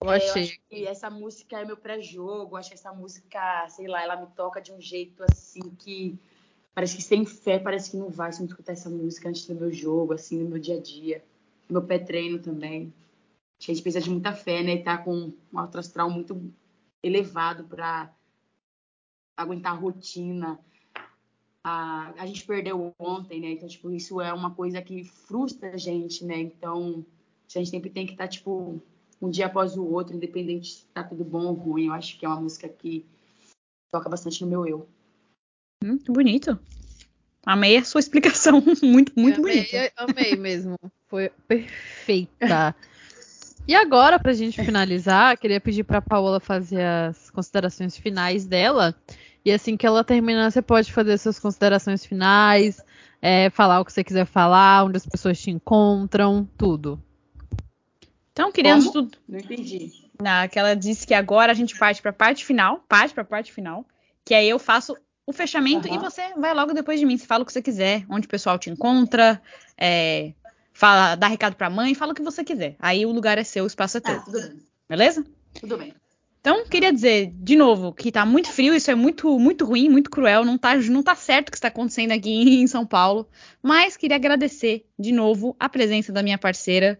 Eu 0.00 0.10
É, 0.10 0.16
achei. 0.16 0.42
acho 0.44 0.60
que 0.68 0.86
essa 0.86 1.10
música 1.10 1.60
é 1.60 1.64
meu 1.64 1.76
pré-jogo. 1.76 2.56
Acho 2.56 2.68
que 2.70 2.74
essa 2.74 2.92
música, 2.92 3.68
sei 3.68 3.88
lá, 3.88 4.02
ela 4.02 4.16
me 4.16 4.26
toca 4.34 4.60
de 4.60 4.72
um 4.72 4.80
jeito 4.80 5.24
assim 5.24 5.70
que 5.76 6.18
parece 6.74 6.96
que 6.96 7.02
sem 7.02 7.26
fé, 7.26 7.58
parece 7.58 7.90
que 7.90 7.96
não 7.96 8.08
vai 8.08 8.32
se 8.32 8.38
eu 8.38 8.44
não 8.44 8.50
escutar 8.50 8.72
essa 8.72 8.88
música 8.88 9.28
antes 9.28 9.46
do 9.46 9.54
meu 9.54 9.72
jogo, 9.72 10.12
assim, 10.12 10.38
no 10.38 10.50
meu 10.50 10.58
dia 10.58 10.76
a 10.76 10.80
dia. 10.80 11.24
No 11.68 11.80
meu 11.80 11.82
pré-treino 11.86 12.38
também. 12.38 12.92
Acho 13.58 13.66
que 13.66 13.72
a 13.72 13.74
gente 13.74 13.82
precisa 13.82 14.04
de 14.04 14.10
muita 14.10 14.32
fé, 14.32 14.62
né? 14.62 14.74
E 14.74 14.82
tá 14.84 14.96
com 14.98 15.32
um 15.52 15.58
alto 15.58 15.78
astral 15.78 16.08
muito 16.08 16.52
elevado 17.02 17.64
para 17.64 18.14
aguentar 19.36 19.72
a 19.72 19.76
rotina. 19.76 20.60
A, 21.64 22.12
a 22.16 22.26
gente 22.26 22.46
perdeu 22.46 22.94
ontem, 22.98 23.40
né? 23.40 23.50
Então, 23.50 23.68
tipo, 23.68 23.90
isso 23.90 24.20
é 24.20 24.32
uma 24.32 24.54
coisa 24.54 24.80
que 24.80 25.02
frustra 25.02 25.72
a 25.72 25.76
gente, 25.76 26.24
né? 26.24 26.38
Então, 26.38 27.04
a 27.48 27.58
gente 27.58 27.70
sempre 27.70 27.90
tem 27.90 28.06
que 28.06 28.12
estar, 28.12 28.28
tipo, 28.28 28.80
um 29.20 29.30
dia 29.30 29.46
após 29.46 29.76
o 29.76 29.84
outro, 29.84 30.14
independente 30.14 30.72
se 30.72 30.86
tá 30.86 31.02
tudo 31.02 31.24
bom 31.24 31.46
ou 31.46 31.54
ruim. 31.54 31.86
Eu 31.86 31.92
acho 31.92 32.18
que 32.18 32.24
é 32.24 32.28
uma 32.28 32.40
música 32.40 32.68
que 32.68 33.04
toca 33.92 34.08
bastante 34.08 34.42
no 34.42 34.50
meu 34.50 34.66
eu. 34.66 34.88
Hum, 35.84 35.98
bonito. 36.08 36.58
Amei 37.44 37.76
a 37.76 37.84
sua 37.84 38.00
explicação. 38.00 38.62
muito, 38.82 39.12
muito 39.16 39.40
amei, 39.40 39.66
bonita. 39.66 39.92
Amei 39.96 40.36
mesmo. 40.36 40.76
Foi 41.08 41.30
perfeita. 41.46 42.74
E 43.66 43.74
agora, 43.74 44.18
pra 44.18 44.32
gente 44.32 44.62
finalizar, 44.64 45.36
queria 45.36 45.60
pedir 45.60 45.84
pra 45.84 46.00
Paola 46.00 46.40
fazer 46.40 46.82
as 46.82 47.30
considerações 47.30 47.96
finais 47.96 48.46
dela. 48.46 48.94
E 49.44 49.52
assim 49.52 49.76
que 49.76 49.86
ela 49.86 50.04
terminar, 50.04 50.50
você 50.50 50.62
pode 50.62 50.92
fazer 50.92 51.16
suas 51.18 51.38
considerações 51.38 52.04
finais, 52.04 52.82
é, 53.20 53.50
falar 53.50 53.80
o 53.80 53.84
que 53.84 53.92
você 53.92 54.02
quiser 54.02 54.26
falar, 54.26 54.84
onde 54.84 54.96
as 54.96 55.06
pessoas 55.06 55.40
te 55.40 55.50
encontram, 55.50 56.48
tudo. 56.56 57.02
Então, 58.38 58.52
queríamos 58.52 58.84
Como? 58.84 58.92
tudo. 58.92 59.18
Não 59.28 59.40
entendi. 59.40 59.90
Na, 60.22 60.46
que 60.46 60.56
ela 60.60 60.76
disse 60.76 61.04
que 61.04 61.12
agora 61.12 61.50
a 61.50 61.54
gente 61.56 61.76
parte 61.76 62.00
pra 62.00 62.12
parte 62.12 62.44
final. 62.44 62.84
Parte 62.88 63.12
pra 63.12 63.24
parte 63.24 63.52
final. 63.52 63.84
Que 64.24 64.32
aí 64.32 64.48
eu 64.48 64.60
faço 64.60 64.96
o 65.26 65.32
fechamento 65.32 65.88
e 65.88 65.96
Aham. 65.96 65.98
você 65.98 66.22
vai 66.36 66.54
logo 66.54 66.72
depois 66.72 67.00
de 67.00 67.04
mim. 67.04 67.18
Você 67.18 67.26
fala 67.26 67.42
o 67.42 67.44
que 67.46 67.52
você 67.52 67.60
quiser, 67.60 68.06
onde 68.08 68.28
o 68.28 68.30
pessoal 68.30 68.56
te 68.56 68.70
encontra, 68.70 69.42
é, 69.76 70.34
fala, 70.72 71.16
dá 71.16 71.26
recado 71.26 71.56
pra 71.56 71.68
mãe, 71.68 71.96
fala 71.96 72.12
o 72.12 72.14
que 72.14 72.22
você 72.22 72.44
quiser. 72.44 72.76
Aí 72.78 73.04
o 73.04 73.10
lugar 73.10 73.38
é 73.38 73.42
seu, 73.42 73.64
o 73.64 73.66
espaço 73.66 73.96
é 73.96 74.00
Tá, 74.00 74.14
teu. 74.14 74.24
tudo 74.26 74.40
bem. 74.40 74.62
Beleza? 74.88 75.26
Tudo 75.58 75.76
bem. 75.76 75.92
Então, 76.40 76.64
queria 76.64 76.92
dizer, 76.92 77.32
de 77.34 77.56
novo, 77.56 77.92
que 77.92 78.12
tá 78.12 78.24
muito 78.24 78.52
frio, 78.52 78.72
isso 78.72 78.88
é 78.88 78.94
muito, 78.94 79.36
muito 79.36 79.64
ruim, 79.64 79.88
muito 79.88 80.08
cruel, 80.08 80.44
não 80.44 80.56
tá, 80.56 80.76
não 80.76 81.02
tá 81.02 81.16
certo 81.16 81.48
o 81.48 81.50
que 81.50 81.56
está 81.56 81.66
acontecendo 81.66 82.12
aqui 82.12 82.30
em 82.62 82.68
São 82.68 82.86
Paulo. 82.86 83.28
Mas 83.60 83.96
queria 83.96 84.14
agradecer, 84.16 84.86
de 84.96 85.10
novo, 85.10 85.56
a 85.58 85.68
presença 85.68 86.12
da 86.12 86.22
minha 86.22 86.38
parceira, 86.38 86.98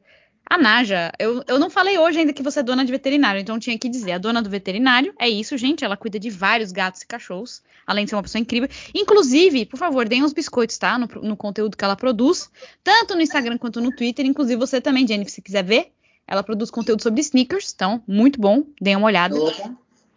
a 0.49 0.57
Naja. 0.57 1.13
Eu, 1.19 1.43
eu 1.47 1.59
não 1.59 1.69
falei 1.69 1.99
hoje 1.99 2.21
ainda 2.21 2.33
que 2.33 2.43
você 2.43 2.61
é 2.61 2.63
dona 2.63 2.85
de 2.85 2.91
veterinário, 2.91 3.41
então 3.41 3.59
tinha 3.59 3.79
que 3.79 3.89
dizer, 3.89 4.13
a 4.13 4.19
dona 4.19 4.41
do 4.41 4.49
veterinário 4.49 5.15
é 5.19 5.29
isso, 5.29 5.57
gente, 5.57 5.85
ela 5.85 5.97
cuida 5.97 6.19
de 6.19 6.31
vários 6.31 6.73
gatos 6.73 7.03
e 7.03 7.07
cachorros, 7.07 7.63
além 7.87 8.05
de 8.05 8.11
ser 8.11 8.17
uma 8.17 8.23
pessoa 8.23 8.41
incrível. 8.41 8.69
Inclusive, 8.95 9.67
por 9.67 9.77
favor, 9.77 10.09
deem 10.09 10.25
uns 10.25 10.33
biscoitos, 10.33 10.79
tá? 10.79 10.99
No, 10.99 11.07
no 11.23 11.37
conteúdo 11.37 11.77
que 11.77 11.85
ela 11.85 11.97
produz, 11.97 12.51
tanto 12.83 13.15
no 13.15 13.21
Instagram 13.21 13.59
quanto 13.59 13.81
no 13.81 13.95
Twitter, 13.95 14.25
inclusive 14.25 14.59
você 14.59 14.81
também, 14.81 15.07
Jennifer, 15.07 15.33
se 15.33 15.43
quiser 15.43 15.65
ver. 15.65 15.93
Ela 16.27 16.43
produz 16.43 16.71
conteúdo 16.71 17.03
sobre 17.03 17.21
sneakers, 17.21 17.73
então, 17.75 18.03
muito 18.07 18.39
bom, 18.41 18.65
deem 18.81 18.97
uma 18.97 19.07
olhada. 19.07 19.35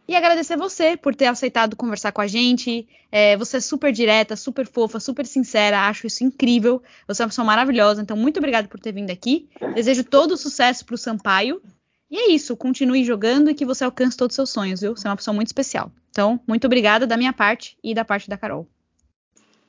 E 0.07 0.15
agradecer 0.15 0.57
você 0.57 0.97
por 0.97 1.15
ter 1.15 1.27
aceitado 1.27 1.75
conversar 1.75 2.11
com 2.11 2.21
a 2.21 2.27
gente. 2.27 2.87
É, 3.11 3.37
você 3.37 3.57
é 3.57 3.59
super 3.61 3.93
direta, 3.93 4.35
super 4.35 4.67
fofa, 4.67 4.99
super 4.99 5.25
sincera. 5.25 5.87
Acho 5.87 6.07
isso 6.07 6.23
incrível. 6.23 6.81
Você 7.07 7.21
é 7.21 7.25
uma 7.25 7.29
pessoa 7.29 7.45
maravilhosa. 7.45 8.01
Então, 8.01 8.17
muito 8.17 8.37
obrigada 8.37 8.67
por 8.67 8.79
ter 8.79 8.91
vindo 8.91 9.11
aqui. 9.11 9.47
Desejo 9.73 10.03
todo 10.03 10.33
o 10.33 10.37
sucesso 10.37 10.85
pro 10.85 10.97
Sampaio. 10.97 11.61
E 12.09 12.17
é 12.17 12.31
isso. 12.31 12.57
Continue 12.57 13.05
jogando 13.05 13.49
e 13.49 13.53
que 13.53 13.65
você 13.65 13.85
alcance 13.85 14.17
todos 14.17 14.33
os 14.33 14.35
seus 14.35 14.49
sonhos, 14.49 14.81
viu? 14.81 14.95
Você 14.97 15.07
é 15.07 15.09
uma 15.09 15.15
pessoa 15.15 15.33
muito 15.33 15.47
especial. 15.47 15.91
Então, 16.09 16.41
muito 16.45 16.65
obrigada 16.65 17.07
da 17.07 17.15
minha 17.15 17.31
parte 17.31 17.77
e 17.81 17.93
da 17.93 18.03
parte 18.03 18.29
da 18.29 18.37
Carol. 18.37 18.67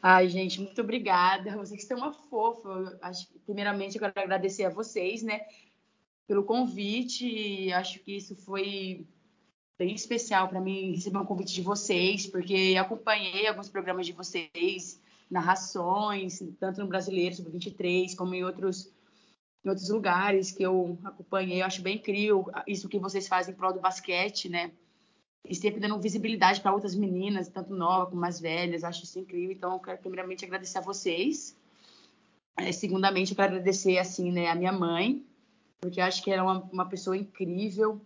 Ai, 0.03 0.29
gente, 0.29 0.61
muito 0.61 0.81
obrigada. 0.81 1.57
Vocês 1.57 1.85
são 1.85 1.97
uma 1.97 2.13
fofa. 2.13 2.99
Acho 3.01 3.29
primeiramente, 3.47 3.95
eu 3.95 4.01
quero 4.01 4.13
agradecer 4.17 4.65
a 4.65 4.71
vocês, 4.71 5.23
né, 5.23 5.43
pelo 6.27 6.43
convite. 6.43 7.73
Acho 7.73 8.01
que 8.01 8.17
isso 8.17 8.35
foi 8.35 9.07
bem 9.85 9.95
especial 9.97 10.49
para 10.49 10.61
mim 10.61 10.93
receber 10.93 11.19
um 11.19 11.25
convite 11.25 11.53
de 11.53 11.61
vocês, 11.61 12.25
porque 12.25 12.77
acompanhei 12.79 13.49
alguns 13.49 13.69
programas 13.69 14.07
de 14.07 14.13
vocês, 14.13 15.01
narrações, 15.29 16.41
tanto 16.61 16.81
no 16.81 16.87
Brasileiro 16.87 17.35
sobre 17.35 17.51
23, 17.51 18.15
como 18.15 18.33
em 18.33 18.45
outros 18.45 18.93
em 19.65 19.69
outros 19.69 19.89
lugares 19.91 20.51
que 20.51 20.63
eu 20.63 20.99
acompanhei. 21.05 21.63
Eu 21.63 21.67
acho 21.67 21.83
bem 21.83 21.97
incrível 21.97 22.49
isso 22.67 22.89
que 22.89 22.99
vocês 22.99 23.29
fazem 23.29 23.55
em 23.55 23.57
prol 23.57 23.73
do 23.73 23.81
basquete, 23.81 24.49
né? 24.49 24.73
E 25.49 25.55
sempre 25.55 25.81
dando 25.81 26.01
visibilidade 26.01 26.61
para 26.61 26.73
outras 26.73 26.95
meninas, 26.95 27.49
tanto 27.49 27.75
novas 27.75 28.09
como 28.09 28.21
mais 28.21 28.41
velhas. 28.41 28.83
Acho 28.83 29.05
isso 29.05 29.19
incrível. 29.19 29.53
Então, 29.53 29.73
eu 29.73 29.79
quero 29.81 29.99
primeiramente 29.99 30.45
agradecer 30.45 30.79
a 30.79 30.81
vocês. 30.81 31.57
É, 32.57 32.73
segundamente, 32.73 33.33
eu 33.33 33.37
quero 33.37 33.53
agradecer, 33.53 33.99
assim, 33.99 34.33
né, 34.33 34.49
a 34.49 34.55
minha 34.55 34.73
mãe, 34.73 35.25
porque 35.81 36.01
acho 36.01 36.23
que 36.23 36.31
ela 36.31 36.43
é 36.43 36.45
uma, 36.45 36.63
uma 36.73 36.89
pessoa 36.89 37.17
incrível, 37.17 38.01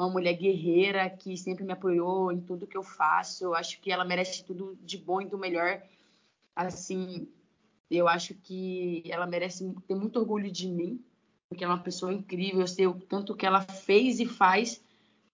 uma 0.00 0.10
mulher 0.10 0.34
guerreira 0.34 1.08
que 1.10 1.36
sempre 1.36 1.64
me 1.64 1.72
apoiou 1.72 2.32
em 2.32 2.40
tudo 2.40 2.66
que 2.66 2.76
eu 2.76 2.82
faço. 2.82 3.44
Eu 3.44 3.54
acho 3.54 3.80
que 3.80 3.92
ela 3.92 4.04
merece 4.04 4.44
tudo 4.44 4.76
de 4.82 4.96
bom 4.96 5.20
e 5.20 5.26
do 5.26 5.38
melhor. 5.38 5.82
Assim, 6.56 7.28
eu 7.90 8.08
acho 8.08 8.34
que 8.34 9.02
ela 9.06 9.26
merece 9.26 9.74
ter 9.86 9.94
muito 9.94 10.18
orgulho 10.18 10.50
de 10.50 10.68
mim, 10.68 11.02
porque 11.48 11.64
ela 11.64 11.74
é 11.74 11.76
uma 11.76 11.82
pessoa 11.82 12.12
incrível. 12.12 12.60
Eu 12.60 12.66
sei 12.66 12.86
o 12.86 12.94
tanto 12.94 13.34
que 13.34 13.44
ela 13.44 13.60
fez 13.60 14.20
e 14.20 14.26
faz 14.26 14.82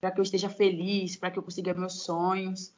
para 0.00 0.10
que 0.10 0.20
eu 0.20 0.24
esteja 0.24 0.48
feliz, 0.48 1.16
para 1.16 1.30
que 1.30 1.38
eu 1.38 1.42
consiga 1.42 1.72
meus 1.72 2.02
sonhos. 2.02 2.74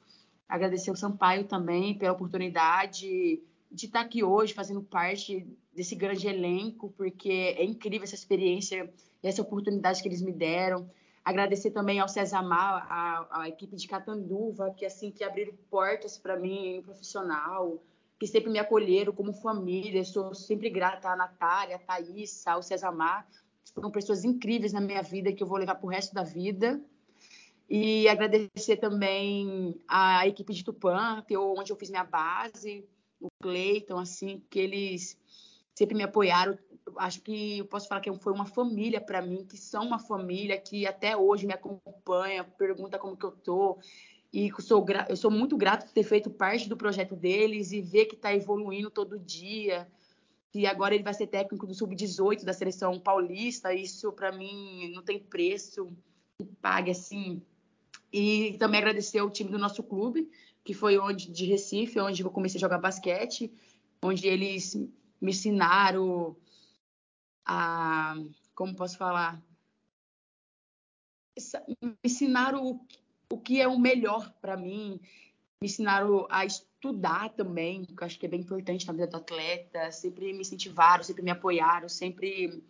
Agradecer 0.48 0.90
ao 0.90 0.96
Sampaio 0.96 1.44
também 1.44 1.96
pela 1.96 2.12
oportunidade 2.12 3.42
de 3.70 3.86
estar 3.86 4.00
aqui 4.00 4.24
hoje 4.24 4.54
fazendo 4.54 4.82
parte 4.82 5.46
desse 5.74 5.94
grande 5.94 6.26
elenco, 6.26 6.92
porque 6.96 7.54
é 7.56 7.64
incrível 7.64 8.04
essa 8.04 8.14
experiência 8.14 8.90
e 9.22 9.28
essa 9.28 9.42
oportunidade 9.42 10.02
que 10.02 10.08
eles 10.08 10.22
me 10.22 10.32
deram. 10.32 10.88
Agradecer 11.28 11.72
também 11.72 12.00
ao 12.00 12.08
César 12.08 12.40
Mar, 12.40 12.86
a, 12.88 13.42
a 13.42 13.48
equipe 13.50 13.76
de 13.76 13.86
Catanduva, 13.86 14.72
que 14.74 14.86
assim 14.86 15.10
que 15.10 15.22
abriram 15.22 15.52
portas 15.68 16.16
para 16.16 16.38
mim, 16.38 16.80
profissional, 16.82 17.82
que 18.18 18.26
sempre 18.26 18.50
me 18.50 18.58
acolheram 18.58 19.12
como 19.12 19.34
família. 19.34 20.02
Sou 20.06 20.32
sempre 20.32 20.70
grata 20.70 21.10
à 21.10 21.14
Natália, 21.14 21.76
à 21.76 21.78
Thaís, 21.78 22.46
ao 22.46 22.62
César 22.62 22.92
Mar. 22.92 23.28
Foram 23.74 23.90
pessoas 23.90 24.24
incríveis 24.24 24.72
na 24.72 24.80
minha 24.80 25.02
vida 25.02 25.30
que 25.30 25.42
eu 25.42 25.46
vou 25.46 25.58
levar 25.58 25.74
para 25.74 25.86
o 25.86 25.90
resto 25.90 26.14
da 26.14 26.22
vida. 26.22 26.80
E 27.68 28.08
agradecer 28.08 28.78
também 28.78 29.78
a 29.86 30.26
equipe 30.26 30.54
de 30.54 30.64
Tupã, 30.64 31.22
que 31.28 31.36
onde 31.36 31.70
eu 31.70 31.76
fiz 31.76 31.90
minha 31.90 32.04
base, 32.04 32.88
o 33.20 33.28
Cleiton, 33.42 33.98
assim, 33.98 34.42
que 34.48 34.58
eles 34.58 35.20
sempre 35.74 35.94
me 35.94 36.04
apoiaram. 36.04 36.56
Acho 36.96 37.20
que 37.20 37.58
eu 37.58 37.66
posso 37.66 37.88
falar 37.88 38.00
que 38.00 38.12
foi 38.18 38.32
uma 38.32 38.46
família 38.46 39.00
para 39.00 39.22
mim, 39.22 39.44
que 39.44 39.56
são 39.56 39.84
uma 39.86 39.98
família 39.98 40.58
que 40.58 40.86
até 40.86 41.16
hoje 41.16 41.46
me 41.46 41.52
acompanha, 41.52 42.44
pergunta 42.44 42.98
como 42.98 43.16
que 43.16 43.24
eu 43.24 43.32
tô. 43.32 43.78
E 44.32 44.48
eu 44.48 44.60
sou, 44.60 44.84
eu 45.08 45.16
sou 45.16 45.30
muito 45.30 45.56
grato 45.56 45.86
por 45.86 45.92
ter 45.92 46.02
feito 46.02 46.30
parte 46.30 46.68
do 46.68 46.76
projeto 46.76 47.16
deles 47.16 47.72
e 47.72 47.80
ver 47.80 48.06
que 48.06 48.14
está 48.14 48.34
evoluindo 48.34 48.90
todo 48.90 49.18
dia. 49.18 49.88
E 50.54 50.66
agora 50.66 50.94
ele 50.94 51.04
vai 51.04 51.14
ser 51.14 51.26
técnico 51.26 51.66
do 51.66 51.74
sub-18 51.74 52.44
da 52.44 52.52
seleção 52.52 52.98
paulista. 52.98 53.72
Isso 53.72 54.12
para 54.12 54.32
mim 54.32 54.92
não 54.94 55.02
tem 55.02 55.18
preço 55.18 55.88
que 56.38 56.46
pague 56.60 56.90
assim 56.90 57.42
e 58.12 58.56
também 58.58 58.78
agradecer 58.78 59.18
ao 59.18 59.30
time 59.30 59.50
do 59.50 59.58
nosso 59.58 59.82
clube, 59.82 60.30
que 60.64 60.72
foi 60.72 60.98
onde 60.98 61.30
de 61.30 61.44
Recife, 61.44 62.00
onde 62.00 62.22
eu 62.22 62.30
comecei 62.30 62.58
a 62.58 62.60
jogar 62.60 62.78
basquete, 62.78 63.52
onde 64.02 64.26
eles 64.26 64.74
me 65.20 65.30
ensinaram 65.30 66.36
a 67.48 68.14
como 68.54 68.74
posso 68.74 68.98
falar? 68.98 69.42
Me 71.82 71.96
ensinaram 72.04 72.66
o, 72.66 72.86
o 73.32 73.38
que 73.38 73.60
é 73.60 73.66
o 73.66 73.78
melhor 73.78 74.32
para 74.40 74.56
mim, 74.56 75.00
me 75.62 75.68
ensinaram 75.68 76.26
a 76.28 76.44
estudar 76.44 77.30
também, 77.30 77.84
que 77.84 78.02
eu 78.02 78.06
acho 78.06 78.18
que 78.18 78.26
é 78.26 78.28
bem 78.28 78.40
importante 78.40 78.86
na 78.86 78.92
vida 78.92 79.06
do 79.06 79.16
atleta, 79.16 79.90
sempre 79.90 80.32
me 80.32 80.40
incentivaram, 80.40 81.02
sempre 81.02 81.22
me 81.22 81.30
apoiaram, 81.30 81.88
sempre 81.88 82.62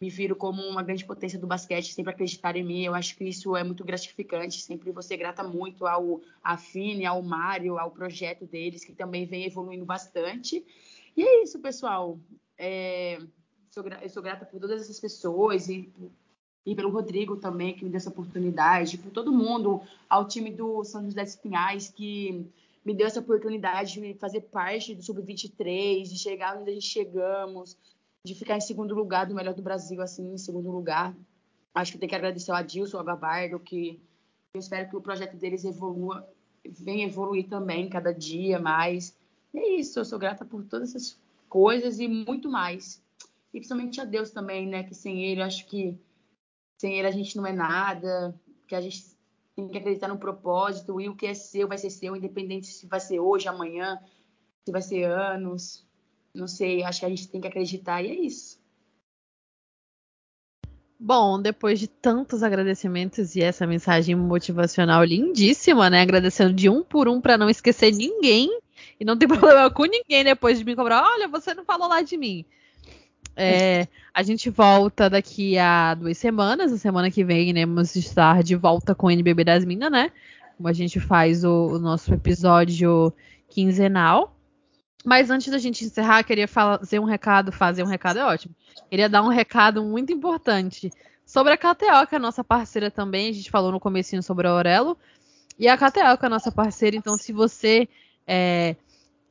me 0.00 0.10
viro 0.10 0.36
como 0.36 0.62
uma 0.62 0.82
grande 0.82 1.04
potência 1.04 1.38
do 1.38 1.46
basquete, 1.46 1.94
sempre 1.94 2.12
acreditar 2.12 2.56
em 2.56 2.62
mim. 2.62 2.82
Eu 2.82 2.94
acho 2.94 3.16
que 3.16 3.24
isso 3.24 3.56
é 3.56 3.64
muito 3.64 3.84
gratificante. 3.84 4.60
Sempre 4.60 4.92
você 4.92 5.16
grata 5.16 5.42
muito 5.42 5.86
ao 5.86 6.20
Afine, 6.42 7.06
ao 7.06 7.22
Mário, 7.22 7.78
ao 7.78 7.90
projeto 7.90 8.44
deles, 8.44 8.84
que 8.84 8.92
também 8.92 9.24
vem 9.24 9.44
evoluindo 9.44 9.84
bastante. 9.84 10.64
E 11.16 11.22
é 11.22 11.42
isso, 11.42 11.58
pessoal. 11.58 12.18
É, 12.58 13.18
sou, 13.74 13.84
eu 14.00 14.08
sou 14.08 14.22
grata 14.22 14.46
por 14.46 14.60
todas 14.60 14.82
essas 14.82 15.00
pessoas 15.00 15.68
e, 15.68 15.92
e 16.64 16.74
pelo 16.74 16.90
Rodrigo 16.90 17.36
também, 17.36 17.74
que 17.74 17.84
me 17.84 17.90
deu 17.90 17.96
essa 17.96 18.08
oportunidade, 18.08 18.98
por 18.98 19.10
todo 19.10 19.32
mundo, 19.32 19.82
ao 20.08 20.28
time 20.28 20.50
do 20.50 20.84
São 20.84 21.04
José 21.04 21.24
dos 21.24 21.36
Pinhais, 21.36 21.88
que 21.88 22.46
me 22.84 22.94
deu 22.94 23.06
essa 23.06 23.20
oportunidade 23.20 23.94
de 23.94 24.14
fazer 24.14 24.42
parte 24.42 24.94
do 24.94 25.02
Sub-23, 25.02 26.04
de 26.04 26.18
chegar 26.18 26.56
onde 26.56 26.70
a 26.70 26.74
gente 26.74 26.86
chegamos, 26.86 27.76
de 28.24 28.34
ficar 28.34 28.56
em 28.56 28.60
segundo 28.60 28.94
lugar 28.94 29.26
do 29.26 29.34
melhor 29.34 29.54
do 29.54 29.62
Brasil, 29.62 30.00
assim, 30.00 30.34
em 30.34 30.38
segundo 30.38 30.70
lugar. 30.70 31.14
Acho 31.74 31.92
que 31.92 31.98
tem 31.98 32.08
que 32.08 32.14
agradecer 32.14 32.52
ao 32.52 32.58
Adilson, 32.58 32.98
ao 32.98 33.04
Gabardo, 33.04 33.58
que 33.58 34.00
eu 34.54 34.60
espero 34.60 34.88
que 34.88 34.96
o 34.96 35.00
projeto 35.00 35.36
deles 35.36 35.64
evolua, 35.64 36.26
venha 36.64 37.06
evoluir 37.06 37.48
também 37.48 37.88
cada 37.88 38.12
dia 38.12 38.60
mais. 38.60 39.16
E 39.52 39.58
é 39.58 39.68
isso, 39.80 39.98
eu 39.98 40.04
sou 40.04 40.18
grata 40.18 40.44
por 40.44 40.62
todas 40.64 40.90
essas 40.90 41.18
coisas 41.48 41.98
e 41.98 42.06
muito 42.06 42.48
mais. 42.48 43.03
E 43.54 43.58
principalmente 43.58 44.00
a 44.00 44.04
Deus 44.04 44.32
também, 44.32 44.66
né? 44.66 44.82
Que 44.82 44.96
sem 44.96 45.24
ele, 45.24 45.40
acho 45.40 45.64
que 45.66 45.96
sem 46.76 46.98
ele 46.98 47.06
a 47.06 47.12
gente 47.12 47.36
não 47.36 47.46
é 47.46 47.52
nada, 47.52 48.34
que 48.66 48.74
a 48.74 48.80
gente 48.80 49.04
tem 49.54 49.68
que 49.68 49.78
acreditar 49.78 50.08
no 50.08 50.18
propósito 50.18 51.00
e 51.00 51.08
o 51.08 51.14
que 51.14 51.26
é 51.26 51.34
seu 51.34 51.68
vai 51.68 51.78
ser 51.78 51.90
seu, 51.90 52.16
independente 52.16 52.66
se 52.66 52.88
vai 52.88 52.98
ser 52.98 53.20
hoje, 53.20 53.46
amanhã, 53.46 53.96
se 54.66 54.72
vai 54.72 54.82
ser 54.82 55.04
anos. 55.04 55.86
Não 56.34 56.48
sei, 56.48 56.82
acho 56.82 56.98
que 56.98 57.06
a 57.06 57.08
gente 57.08 57.28
tem 57.28 57.40
que 57.40 57.46
acreditar 57.46 58.02
e 58.02 58.08
é 58.08 58.14
isso. 58.14 58.60
Bom, 60.98 61.40
depois 61.40 61.78
de 61.78 61.86
tantos 61.86 62.42
agradecimentos 62.42 63.36
e 63.36 63.42
essa 63.42 63.66
mensagem 63.68 64.16
motivacional 64.16 65.04
lindíssima, 65.04 65.88
né? 65.88 66.02
Agradecendo 66.02 66.52
de 66.52 66.68
um 66.68 66.82
por 66.82 67.08
um 67.08 67.20
para 67.20 67.38
não 67.38 67.48
esquecer 67.48 67.92
ninguém 67.92 68.48
e 68.98 69.04
não 69.04 69.16
ter 69.16 69.28
problema 69.28 69.70
com 69.70 69.84
ninguém 69.84 70.24
depois 70.24 70.58
de 70.58 70.64
me 70.64 70.74
cobrar. 70.74 71.04
Olha, 71.04 71.28
você 71.28 71.54
não 71.54 71.64
falou 71.64 71.86
lá 71.86 72.02
de 72.02 72.16
mim. 72.16 72.44
É, 73.36 73.88
a 74.12 74.22
gente 74.22 74.48
volta 74.48 75.10
daqui 75.10 75.58
a 75.58 75.94
duas 75.94 76.18
semanas. 76.18 76.72
A 76.72 76.78
semana 76.78 77.10
que 77.10 77.24
vem 77.24 77.50
iremos 77.50 77.96
estar 77.96 78.42
de 78.42 78.54
volta 78.54 78.94
com 78.94 79.08
o 79.08 79.10
NBB 79.10 79.44
das 79.44 79.64
Minas, 79.64 79.90
né? 79.90 80.12
Como 80.56 80.68
a 80.68 80.72
gente 80.72 81.00
faz 81.00 81.44
o, 81.44 81.66
o 81.66 81.78
nosso 81.78 82.14
episódio 82.14 83.12
quinzenal. 83.48 84.36
Mas 85.04 85.30
antes 85.30 85.50
da 85.50 85.58
gente 85.58 85.84
encerrar, 85.84 86.22
queria 86.22 86.48
fazer 86.48 86.98
um 86.98 87.04
recado, 87.04 87.52
fazer 87.52 87.82
um 87.82 87.86
recado 87.86 88.20
é 88.20 88.24
ótimo. 88.24 88.54
Queria 88.88 89.08
dar 89.08 89.22
um 89.22 89.28
recado 89.28 89.84
muito 89.84 90.12
importante 90.12 90.90
sobre 91.26 91.52
a 91.52 91.56
KTO, 91.56 92.06
que 92.08 92.14
é 92.14 92.16
a 92.16 92.20
nossa 92.20 92.42
parceira 92.42 92.90
também. 92.90 93.30
A 93.30 93.32
gente 93.32 93.50
falou 93.50 93.70
no 93.70 93.80
comecinho 93.80 94.22
sobre 94.22 94.46
a 94.46 94.50
Aurelo. 94.50 94.96
E 95.58 95.68
a 95.68 95.76
KTO, 95.76 96.18
que 96.18 96.24
é 96.24 96.26
a 96.26 96.30
nossa 96.30 96.50
parceira. 96.50 96.96
Então, 96.96 97.18
se 97.18 97.32
você 97.32 97.88
é, 98.26 98.76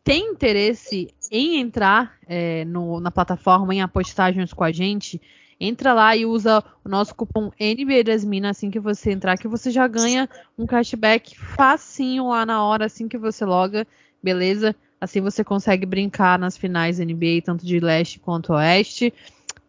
tem 0.04 0.32
interesse 0.32 1.14
em 1.32 1.60
entrar 1.60 2.18
é, 2.28 2.66
no, 2.66 3.00
na 3.00 3.10
plataforma, 3.10 3.74
em 3.74 3.82
apostagens 3.82 4.52
com 4.54 4.64
a 4.64 4.72
gente, 4.72 5.22
entra 5.60 5.94
lá 5.94 6.16
e 6.16 6.26
usa 6.26 6.64
o 6.84 6.90
nosso 6.90 7.16
cupom 7.16 7.52
NBA 7.60 8.04
das 8.06 8.26
Minas 8.26 8.58
assim 8.58 8.70
que 8.70 8.80
você 8.80 9.12
entrar, 9.12 9.38
que 9.38 9.48
você 9.48 9.72
já 9.72 9.88
ganha 9.88 10.30
um 10.58 10.66
cashback 10.66 11.38
facinho 11.38 12.30
lá 12.30 12.46
na 12.46 12.64
hora, 12.64 12.86
assim 12.86 13.08
que 13.08 13.18
você 13.18 13.46
loga, 13.46 13.88
beleza? 14.22 14.76
Assim 15.00 15.22
você 15.22 15.44
consegue 15.44 15.86
brincar 15.86 16.38
nas 16.38 16.58
finais 16.58 17.00
NBA, 17.00 17.42
tanto 17.44 17.66
de 17.66 17.80
leste 17.80 18.20
quanto 18.20 18.54
oeste. 18.54 19.14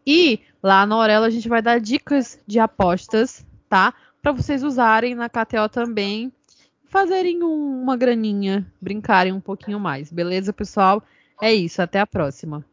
E 0.07 0.41
lá 0.63 0.85
na 0.85 0.97
Aurela 0.97 1.27
a 1.27 1.31
gente 1.31 1.49
vai 1.49 1.63
dar 1.63 1.81
dicas 1.81 2.41
de 2.47 2.59
apostas, 2.59 3.47
tá? 3.69 3.95
Para 4.21 4.33
vocês 4.33 4.63
usarem 4.63 5.15
na 5.15 5.29
KTO 5.29 5.69
também, 5.71 6.33
fazerem 6.95 7.43
um, 7.43 7.83
uma 7.83 7.97
graninha, 7.97 8.65
brincarem 8.81 9.33
um 9.33 9.41
pouquinho 9.41 9.81
mais. 9.81 10.13
Beleza, 10.13 10.53
pessoal? 10.53 11.03
É 11.43 11.53
isso, 11.53 11.83
até 11.83 11.99
a 11.99 12.07
próxima. 12.07 12.65